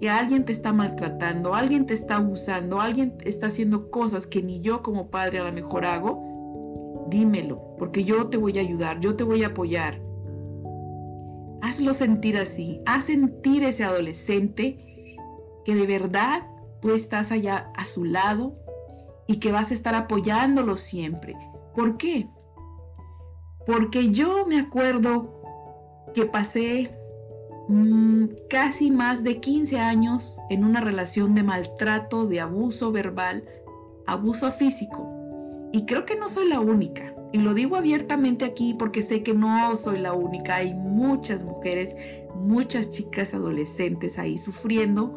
que 0.00 0.08
alguien 0.08 0.44
te 0.44 0.52
está 0.52 0.72
maltratando, 0.72 1.54
alguien 1.54 1.86
te 1.86 1.94
está 1.94 2.16
abusando, 2.16 2.80
alguien 2.80 3.16
está 3.24 3.48
haciendo 3.48 3.90
cosas 3.90 4.26
que 4.26 4.42
ni 4.42 4.60
yo 4.60 4.82
como 4.82 5.08
padre 5.08 5.40
a 5.40 5.44
lo 5.44 5.52
mejor 5.52 5.84
hago, 5.84 7.06
dímelo, 7.10 7.76
porque 7.78 8.04
yo 8.04 8.28
te 8.28 8.36
voy 8.36 8.58
a 8.58 8.62
ayudar, 8.62 9.00
yo 9.00 9.14
te 9.16 9.24
voy 9.24 9.44
a 9.44 9.48
apoyar. 9.48 10.00
Hazlo 11.64 11.94
sentir 11.94 12.36
así, 12.36 12.82
haz 12.84 13.04
sentir 13.04 13.64
ese 13.64 13.84
adolescente 13.84 15.16
que 15.64 15.74
de 15.74 15.86
verdad 15.86 16.46
tú 16.82 16.90
estás 16.90 17.32
allá 17.32 17.72
a 17.74 17.86
su 17.86 18.04
lado 18.04 18.58
y 19.26 19.38
que 19.40 19.50
vas 19.50 19.70
a 19.70 19.74
estar 19.74 19.94
apoyándolo 19.94 20.76
siempre. 20.76 21.34
¿Por 21.74 21.96
qué? 21.96 22.28
Porque 23.66 24.12
yo 24.12 24.44
me 24.44 24.58
acuerdo 24.58 25.40
que 26.12 26.26
pasé 26.26 26.94
mm, 27.68 28.24
casi 28.50 28.90
más 28.90 29.24
de 29.24 29.40
15 29.40 29.80
años 29.80 30.36
en 30.50 30.64
una 30.64 30.82
relación 30.82 31.34
de 31.34 31.44
maltrato, 31.44 32.26
de 32.26 32.42
abuso 32.42 32.92
verbal, 32.92 33.42
abuso 34.06 34.52
físico. 34.52 35.08
Y 35.72 35.86
creo 35.86 36.04
que 36.04 36.14
no 36.14 36.28
soy 36.28 36.46
la 36.46 36.60
única. 36.60 37.13
Y 37.34 37.38
lo 37.38 37.52
digo 37.52 37.74
abiertamente 37.74 38.44
aquí 38.44 38.74
porque 38.74 39.02
sé 39.02 39.24
que 39.24 39.34
no 39.34 39.74
soy 39.74 39.98
la 39.98 40.12
única. 40.12 40.54
Hay 40.54 40.72
muchas 40.72 41.42
mujeres, 41.42 41.96
muchas 42.36 42.90
chicas 42.90 43.34
adolescentes 43.34 44.20
ahí 44.20 44.38
sufriendo 44.38 45.16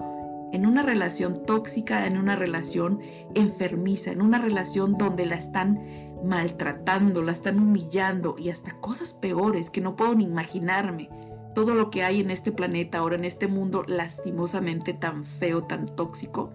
en 0.51 0.65
una 0.65 0.81
relación 0.81 1.45
tóxica, 1.45 2.07
en 2.07 2.17
una 2.17 2.35
relación 2.35 3.01
enfermiza, 3.35 4.09
en 4.11 4.23
una 4.23 4.39
relación 4.39 4.97
donde 4.97 5.27
la 5.27 5.35
están 5.35 5.79
maltratando, 6.25 7.21
la 7.21 7.33
están 7.33 7.59
humillando 7.59 8.35
y 8.35 8.49
hasta 8.49 8.79
cosas 8.79 9.13
peores 9.13 9.69
que 9.69 9.81
no 9.81 9.95
puedo 9.95 10.15
ni 10.15 10.23
imaginarme. 10.23 11.11
Todo 11.53 11.75
lo 11.75 11.91
que 11.91 12.01
hay 12.01 12.21
en 12.21 12.31
este 12.31 12.51
planeta 12.51 12.97
ahora, 12.97 13.15
en 13.15 13.25
este 13.25 13.47
mundo 13.47 13.83
lastimosamente 13.85 14.95
tan 14.95 15.23
feo, 15.23 15.65
tan 15.65 15.95
tóxico. 15.95 16.51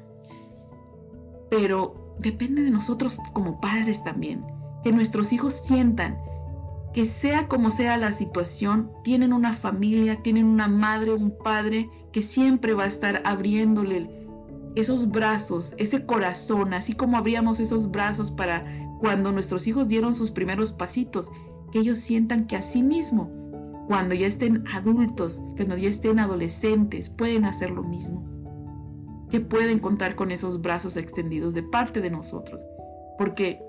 Pero 1.50 2.16
depende 2.18 2.62
de 2.62 2.70
nosotros 2.70 3.20
como 3.32 3.60
padres 3.60 4.02
también, 4.02 4.44
que 4.82 4.92
nuestros 4.92 5.32
hijos 5.32 5.54
sientan 5.54 6.18
que 6.92 7.06
sea 7.06 7.48
como 7.48 7.70
sea 7.70 7.96
la 7.96 8.12
situación, 8.12 8.90
tienen 9.02 9.32
una 9.32 9.54
familia, 9.54 10.22
tienen 10.22 10.44
una 10.44 10.68
madre, 10.68 11.14
un 11.14 11.36
padre 11.36 11.88
que 12.12 12.22
siempre 12.22 12.74
va 12.74 12.84
a 12.84 12.88
estar 12.88 13.22
abriéndole 13.24 14.26
esos 14.74 15.10
brazos, 15.10 15.74
ese 15.78 16.04
corazón, 16.04 16.74
así 16.74 16.92
como 16.92 17.16
abríamos 17.16 17.60
esos 17.60 17.90
brazos 17.90 18.30
para 18.30 18.66
cuando 19.00 19.32
nuestros 19.32 19.66
hijos 19.66 19.88
dieron 19.88 20.14
sus 20.14 20.30
primeros 20.30 20.72
pasitos, 20.72 21.30
que 21.72 21.78
ellos 21.78 21.98
sientan 21.98 22.46
que 22.46 22.56
a 22.56 22.62
sí 22.62 22.82
mismo, 22.82 23.30
cuando 23.88 24.14
ya 24.14 24.26
estén 24.26 24.64
adultos, 24.68 25.42
cuando 25.56 25.76
ya 25.76 25.88
estén 25.88 26.18
adolescentes, 26.18 27.08
pueden 27.08 27.46
hacer 27.46 27.70
lo 27.70 27.82
mismo, 27.82 28.22
que 29.30 29.40
pueden 29.40 29.78
contar 29.78 30.14
con 30.14 30.30
esos 30.30 30.60
brazos 30.60 30.96
extendidos 30.98 31.54
de 31.54 31.62
parte 31.62 32.00
de 32.00 32.10
nosotros. 32.10 32.64
Porque 33.18 33.62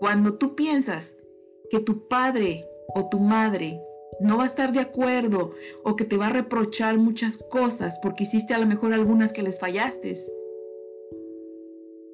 cuando 0.00 0.38
tú 0.38 0.56
piensas 0.56 1.14
que 1.70 1.78
tu 1.78 2.08
padre 2.08 2.66
o 2.94 3.10
tu 3.10 3.20
madre 3.20 3.80
no 4.18 4.38
va 4.38 4.44
a 4.44 4.46
estar 4.46 4.72
de 4.72 4.80
acuerdo 4.80 5.52
o 5.84 5.94
que 5.94 6.06
te 6.06 6.16
va 6.16 6.28
a 6.28 6.32
reprochar 6.32 6.96
muchas 6.96 7.36
cosas 7.36 8.00
porque 8.02 8.24
hiciste 8.24 8.54
a 8.54 8.58
lo 8.58 8.66
mejor 8.66 8.94
algunas 8.94 9.34
que 9.34 9.42
les 9.42 9.60
fallaste. 9.60 10.14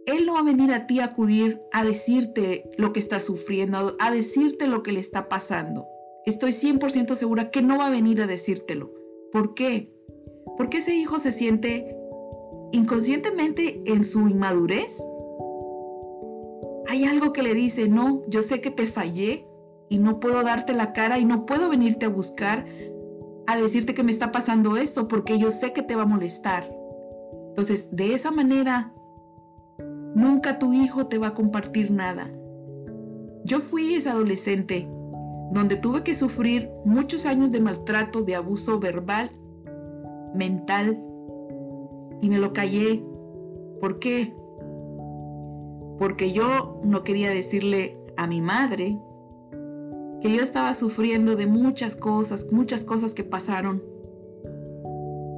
Él 0.04 0.26
no 0.26 0.34
va 0.34 0.40
a 0.40 0.44
venir 0.44 0.72
a 0.72 0.88
ti 0.88 0.98
a 0.98 1.06
acudir 1.06 1.60
a 1.72 1.84
decirte 1.84 2.68
lo 2.76 2.92
que 2.92 2.98
está 2.98 3.20
sufriendo, 3.20 3.96
a 4.00 4.10
decirte 4.10 4.66
lo 4.66 4.82
que 4.82 4.90
le 4.90 5.00
está 5.00 5.28
pasando. 5.28 5.86
Estoy 6.26 6.50
100% 6.50 7.14
segura 7.14 7.52
que 7.52 7.62
no 7.62 7.78
va 7.78 7.86
a 7.86 7.90
venir 7.90 8.20
a 8.20 8.26
decírtelo. 8.26 8.92
¿Por 9.30 9.54
qué? 9.54 9.92
Porque 10.56 10.78
ese 10.78 10.96
hijo 10.96 11.20
se 11.20 11.30
siente 11.30 11.96
inconscientemente 12.72 13.80
en 13.86 14.02
su 14.02 14.28
inmadurez 14.28 15.00
hay 16.88 17.04
algo 17.04 17.32
que 17.32 17.42
le 17.42 17.54
dice, 17.54 17.88
no, 17.88 18.22
yo 18.28 18.42
sé 18.42 18.60
que 18.60 18.70
te 18.70 18.86
fallé 18.86 19.46
y 19.88 19.98
no 19.98 20.20
puedo 20.20 20.42
darte 20.42 20.72
la 20.72 20.92
cara 20.92 21.18
y 21.18 21.24
no 21.24 21.46
puedo 21.46 21.68
venirte 21.68 22.06
a 22.06 22.10
buscar 22.10 22.66
a 23.46 23.56
decirte 23.56 23.94
que 23.94 24.02
me 24.02 24.10
está 24.10 24.32
pasando 24.32 24.76
esto 24.76 25.06
porque 25.08 25.38
yo 25.38 25.50
sé 25.50 25.72
que 25.72 25.82
te 25.82 25.94
va 25.94 26.02
a 26.02 26.06
molestar. 26.06 26.68
Entonces, 27.48 27.94
de 27.94 28.14
esa 28.14 28.30
manera, 28.30 28.92
nunca 30.14 30.58
tu 30.58 30.72
hijo 30.72 31.06
te 31.06 31.18
va 31.18 31.28
a 31.28 31.34
compartir 31.34 31.90
nada. 31.90 32.30
Yo 33.44 33.60
fui 33.60 33.94
esa 33.94 34.12
adolescente 34.12 34.88
donde 35.52 35.76
tuve 35.76 36.02
que 36.02 36.14
sufrir 36.14 36.70
muchos 36.84 37.24
años 37.24 37.52
de 37.52 37.60
maltrato, 37.60 38.22
de 38.22 38.34
abuso 38.34 38.80
verbal, 38.80 39.30
mental, 40.34 41.00
y 42.20 42.28
me 42.28 42.38
lo 42.38 42.52
callé. 42.52 43.04
¿Por 43.80 44.00
qué? 44.00 44.34
Porque 45.98 46.32
yo 46.32 46.80
no 46.84 47.04
quería 47.04 47.30
decirle 47.30 47.96
a 48.16 48.26
mi 48.26 48.40
madre 48.40 48.98
que 50.20 50.34
yo 50.34 50.42
estaba 50.42 50.74
sufriendo 50.74 51.36
de 51.36 51.46
muchas 51.46 51.96
cosas, 51.96 52.46
muchas 52.50 52.84
cosas 52.84 53.14
que 53.14 53.24
pasaron, 53.24 53.82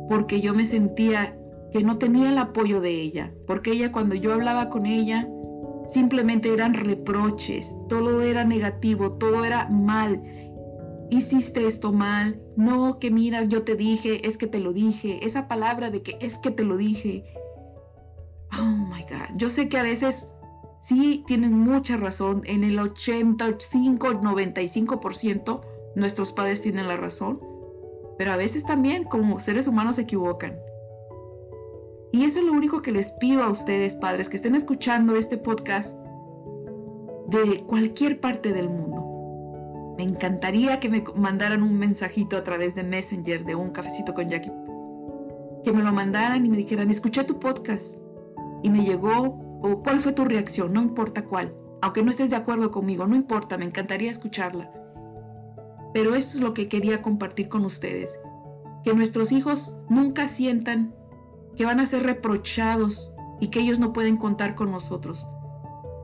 porque 0.08 0.40
yo 0.40 0.54
me 0.54 0.66
sentía 0.66 1.38
que 1.72 1.82
no 1.82 1.98
tenía 1.98 2.30
el 2.30 2.38
apoyo 2.38 2.80
de 2.80 2.90
ella, 2.90 3.34
porque 3.46 3.72
ella 3.72 3.92
cuando 3.92 4.14
yo 4.14 4.32
hablaba 4.32 4.70
con 4.70 4.86
ella, 4.86 5.28
simplemente 5.86 6.52
eran 6.52 6.74
reproches, 6.74 7.76
todo 7.88 8.22
era 8.22 8.44
negativo, 8.44 9.12
todo 9.12 9.44
era 9.44 9.68
mal. 9.68 10.22
Hiciste 11.10 11.66
esto 11.66 11.92
mal, 11.92 12.40
no, 12.56 12.98
que 12.98 13.10
mira, 13.10 13.44
yo 13.44 13.62
te 13.62 13.76
dije, 13.76 14.26
es 14.26 14.38
que 14.38 14.46
te 14.46 14.60
lo 14.60 14.72
dije, 14.72 15.24
esa 15.24 15.48
palabra 15.48 15.90
de 15.90 16.02
que 16.02 16.18
es 16.20 16.38
que 16.38 16.50
te 16.50 16.64
lo 16.64 16.76
dije. 16.76 17.24
Oh 18.58 18.66
my 18.66 19.02
God, 19.02 19.36
yo 19.36 19.50
sé 19.50 19.68
que 19.68 19.78
a 19.78 19.82
veces 19.82 20.28
sí 20.88 21.22
tienen 21.26 21.52
mucha 21.52 21.96
razón, 21.98 22.42
en 22.46 22.64
el 22.64 22.78
85, 22.78 24.22
95% 24.22 25.60
nuestros 25.94 26.32
padres 26.32 26.62
tienen 26.62 26.88
la 26.88 26.96
razón, 26.96 27.40
pero 28.16 28.32
a 28.32 28.36
veces 28.36 28.64
también 28.64 29.04
como 29.04 29.38
seres 29.38 29.68
humanos 29.68 29.96
se 29.96 30.02
equivocan. 30.02 30.58
Y 32.10 32.24
eso 32.24 32.38
es 32.38 32.46
lo 32.46 32.52
único 32.52 32.80
que 32.80 32.90
les 32.90 33.12
pido 33.12 33.42
a 33.42 33.50
ustedes, 33.50 33.94
padres, 33.94 34.30
que 34.30 34.36
estén 34.36 34.54
escuchando 34.54 35.14
este 35.16 35.36
podcast 35.36 35.98
de 37.28 37.64
cualquier 37.66 38.18
parte 38.18 38.54
del 38.54 38.70
mundo. 38.70 39.94
Me 39.98 40.04
encantaría 40.04 40.80
que 40.80 40.88
me 40.88 41.04
mandaran 41.16 41.62
un 41.62 41.78
mensajito 41.78 42.36
a 42.36 42.44
través 42.44 42.74
de 42.74 42.82
Messenger 42.82 43.44
de 43.44 43.54
un 43.54 43.70
cafecito 43.70 44.14
con 44.14 44.30
Jackie. 44.30 44.52
Que 45.64 45.72
me 45.72 45.82
lo 45.82 45.92
mandaran 45.92 46.46
y 46.46 46.48
me 46.48 46.56
dijeran, 46.56 46.90
escuché 46.90 47.24
tu 47.24 47.38
podcast 47.38 47.98
y 48.62 48.70
me 48.70 48.84
llegó, 48.84 49.47
o 49.62 49.82
cuál 49.82 50.00
fue 50.00 50.12
tu 50.12 50.24
reacción, 50.24 50.72
no 50.72 50.82
importa 50.82 51.24
cuál. 51.24 51.54
Aunque 51.80 52.02
no 52.02 52.10
estés 52.10 52.30
de 52.30 52.36
acuerdo 52.36 52.70
conmigo, 52.70 53.06
no 53.06 53.14
importa, 53.14 53.56
me 53.58 53.64
encantaría 53.64 54.10
escucharla. 54.10 54.70
Pero 55.94 56.14
esto 56.14 56.36
es 56.36 56.42
lo 56.42 56.54
que 56.54 56.68
quería 56.68 57.02
compartir 57.02 57.48
con 57.48 57.64
ustedes. 57.64 58.18
Que 58.84 58.94
nuestros 58.94 59.32
hijos 59.32 59.76
nunca 59.88 60.28
sientan 60.28 60.94
que 61.56 61.64
van 61.64 61.80
a 61.80 61.86
ser 61.86 62.04
reprochados 62.04 63.12
y 63.40 63.48
que 63.48 63.60
ellos 63.60 63.78
no 63.78 63.92
pueden 63.92 64.16
contar 64.16 64.54
con 64.54 64.70
nosotros, 64.70 65.26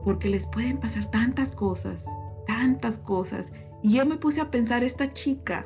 porque 0.03 0.29
les 0.29 0.45
pueden 0.47 0.79
pasar 0.79 1.09
tantas 1.11 1.51
cosas, 1.51 2.05
tantas 2.47 2.97
cosas. 2.97 3.53
Y 3.81 3.93
yo 3.93 4.05
me 4.05 4.17
puse 4.17 4.41
a 4.41 4.51
pensar, 4.51 4.83
esta 4.83 5.13
chica, 5.13 5.65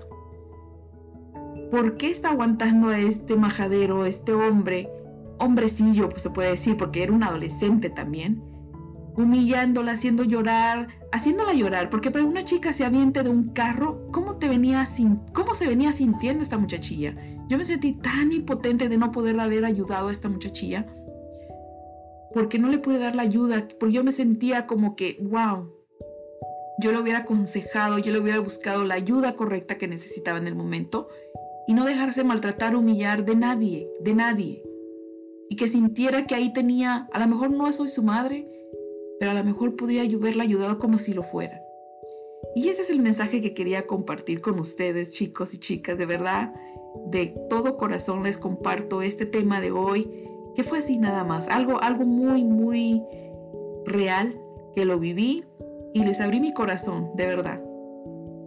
¿por 1.71 1.97
qué 1.97 2.11
está 2.11 2.29
aguantando 2.29 2.89
a 2.89 2.99
este 2.99 3.35
majadero, 3.35 4.05
este 4.05 4.33
hombre, 4.33 4.91
hombrecillo, 5.39 6.09
pues 6.09 6.23
se 6.23 6.29
puede 6.29 6.51
decir, 6.51 6.77
porque 6.77 7.03
era 7.03 7.13
un 7.13 7.23
adolescente 7.23 7.89
también, 7.89 8.43
humillándola, 9.15 9.93
haciendo 9.93 10.23
llorar, 10.23 10.87
haciéndola 11.11 11.53
llorar, 11.53 11.89
porque 11.89 12.11
para 12.11 12.25
una 12.25 12.43
chica 12.43 12.71
se 12.73 12.85
aviente 12.85 13.23
de 13.23 13.29
un 13.29 13.49
carro, 13.49 14.07
¿cómo 14.11 14.37
te 14.37 14.47
venía 14.47 14.85
cómo 15.33 15.55
se 15.55 15.67
venía 15.67 15.91
sintiendo 15.91 16.43
esta 16.43 16.57
muchachilla? 16.57 17.15
Yo 17.47 17.57
me 17.57 17.65
sentí 17.65 17.93
tan 17.93 18.31
impotente 18.31 18.89
de 18.89 18.97
no 18.97 19.11
poder 19.11 19.39
haber 19.39 19.65
ayudado 19.65 20.09
a 20.09 20.11
esta 20.11 20.29
muchachilla 20.29 20.85
porque 22.33 22.59
no 22.59 22.69
le 22.69 22.77
pude 22.77 22.99
dar 22.99 23.15
la 23.15 23.23
ayuda, 23.23 23.67
porque 23.79 23.95
yo 23.95 24.03
me 24.03 24.11
sentía 24.11 24.67
como 24.67 24.95
que, 24.95 25.17
wow, 25.21 25.71
yo 26.79 26.91
le 26.91 26.99
hubiera 26.99 27.19
aconsejado, 27.19 27.97
yo 27.97 28.11
le 28.11 28.19
hubiera 28.19 28.39
buscado 28.39 28.85
la 28.85 28.95
ayuda 28.95 29.35
correcta 29.35 29.77
que 29.77 29.87
necesitaba 29.87 30.37
en 30.37 30.47
el 30.47 30.55
momento 30.55 31.09
y 31.67 31.73
no 31.73 31.85
dejarse 31.85 32.23
maltratar, 32.23 32.75
humillar 32.75 33.25
de 33.25 33.35
nadie, 33.35 33.89
de 33.99 34.13
nadie. 34.13 34.63
Y 35.49 35.55
que 35.55 35.67
sintiera 35.67 36.27
que 36.27 36.35
ahí 36.35 36.53
tenía, 36.53 37.09
a 37.11 37.19
lo 37.19 37.27
mejor 37.27 37.51
no 37.51 37.71
soy 37.73 37.89
su 37.89 38.03
madre, 38.03 38.47
pero 39.19 39.31
a 39.31 39.33
lo 39.33 39.43
mejor 39.43 39.75
podría 39.75 40.03
haberla 40.03 40.43
ayudado 40.43 40.79
como 40.79 40.99
si 40.99 41.13
lo 41.13 41.23
fuera. 41.23 41.61
Y 42.55 42.69
ese 42.69 42.83
es 42.83 42.89
el 42.89 42.99
mensaje 42.99 43.41
que 43.41 43.53
quería 43.53 43.87
compartir 43.87 44.41
con 44.41 44.59
ustedes, 44.59 45.13
chicos 45.13 45.53
y 45.53 45.59
chicas, 45.59 45.97
de 45.97 46.05
verdad 46.05 46.53
de 47.07 47.27
todo 47.49 47.77
corazón 47.77 48.23
les 48.23 48.37
comparto 48.37 49.01
este 49.01 49.25
tema 49.25 49.61
de 49.61 49.71
hoy, 49.71 50.09
que 50.55 50.63
fue 50.63 50.79
así 50.79 50.97
nada 50.97 51.23
más, 51.23 51.47
algo, 51.49 51.81
algo 51.81 52.05
muy, 52.05 52.43
muy 52.43 53.03
real, 53.85 54.39
que 54.73 54.85
lo 54.85 54.99
viví 54.99 55.45
y 55.93 56.03
les 56.03 56.19
abrí 56.21 56.39
mi 56.39 56.53
corazón, 56.53 57.11
de 57.15 57.25
verdad. 57.25 57.63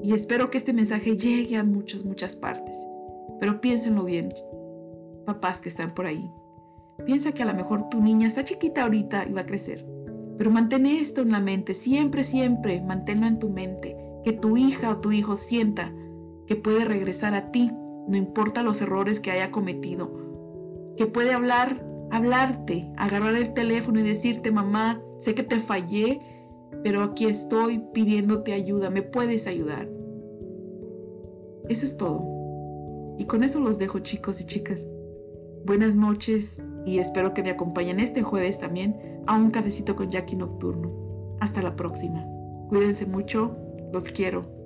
Y 0.03 0.15
espero 0.15 0.51
que 0.51 0.59
este 0.59 0.73
mensaje 0.73 1.17
llegue 1.17 1.57
a 1.57 1.65
muchas, 1.65 2.05
muchas 2.05 2.37
partes. 2.37 2.77
Pero 3.41 3.61
piénsenlo 3.61 4.05
bien, 4.05 4.29
papás 5.25 5.61
que 5.61 5.69
están 5.69 5.95
por 5.95 6.07
ahí. 6.07 6.29
Piensa 7.07 7.33
que 7.33 7.43
a 7.43 7.47
lo 7.47 7.55
mejor 7.55 7.89
tu 7.89 8.01
niña 8.01 8.27
está 8.27 8.45
chiquita 8.45 8.85
ahorita 8.85 9.27
y 9.29 9.33
va 9.33 9.43
a 9.43 9.47
crecer. 9.47 9.87
Pero 10.39 10.51
mantén 10.51 10.87
esto 10.87 11.23
en 11.23 11.33
la 11.33 11.41
mente, 11.41 11.75
siempre, 11.75 12.25
siempre, 12.25 12.81
manténlo 12.81 13.27
en 13.27 13.39
tu 13.39 13.49
mente. 13.51 13.97
Que 14.25 14.33
tu 14.33 14.57
hija 14.57 14.91
o 14.91 14.99
tu 14.99 15.13
hijo 15.13 15.37
sienta 15.37 15.93
que 16.47 16.57
puede 16.57 16.85
regresar 16.85 17.35
a 17.35 17.51
ti 17.51 17.71
no 18.07 18.17
importa 18.17 18.63
los 18.63 18.83
errores 18.83 19.21
que 19.21 19.31
haya 19.31 19.51
cometido, 19.51 20.11
que 20.97 21.07
puede 21.07 21.33
hablar, 21.33 21.87
hablarte, 22.11 22.91
agarrar 22.97 23.35
el 23.37 23.55
teléfono 23.55 24.01
y 24.01 24.03
decirte, 24.03 24.51
mamá, 24.51 25.03
sé 25.21 25.35
que 25.35 25.43
te 25.43 25.61
fallé, 25.61 26.21
pero 26.83 27.03
aquí 27.03 27.27
estoy 27.27 27.83
pidiéndote 27.95 28.53
ayuda, 28.53 28.91
me 28.91 29.03
puedes 29.03 29.47
ayudar. 29.47 29.89
Eso 31.69 31.87
es 31.87 31.97
todo. 31.97 32.25
Y 33.19 33.27
con 33.27 33.45
eso 33.45 33.61
los 33.61 33.79
dejo 33.79 34.01
chicos 34.01 34.41
y 34.41 34.47
chicas. 34.47 34.87
Buenas 35.65 35.95
noches 35.95 36.61
y 36.85 36.99
espero 36.99 37.35
que 37.35 37.43
me 37.43 37.51
acompañen 37.51 38.01
este 38.01 38.23
jueves 38.23 38.59
también 38.59 39.23
a 39.27 39.37
un 39.37 39.51
cafecito 39.51 39.97
con 39.97 40.11
Jackie 40.11 40.37
Nocturno. 40.37 40.91
Hasta 41.41 41.63
la 41.63 41.77
próxima. 41.77 42.25
Cuídense 42.69 43.07
mucho, 43.07 43.57
los 43.93 44.05
quiero. 44.05 44.62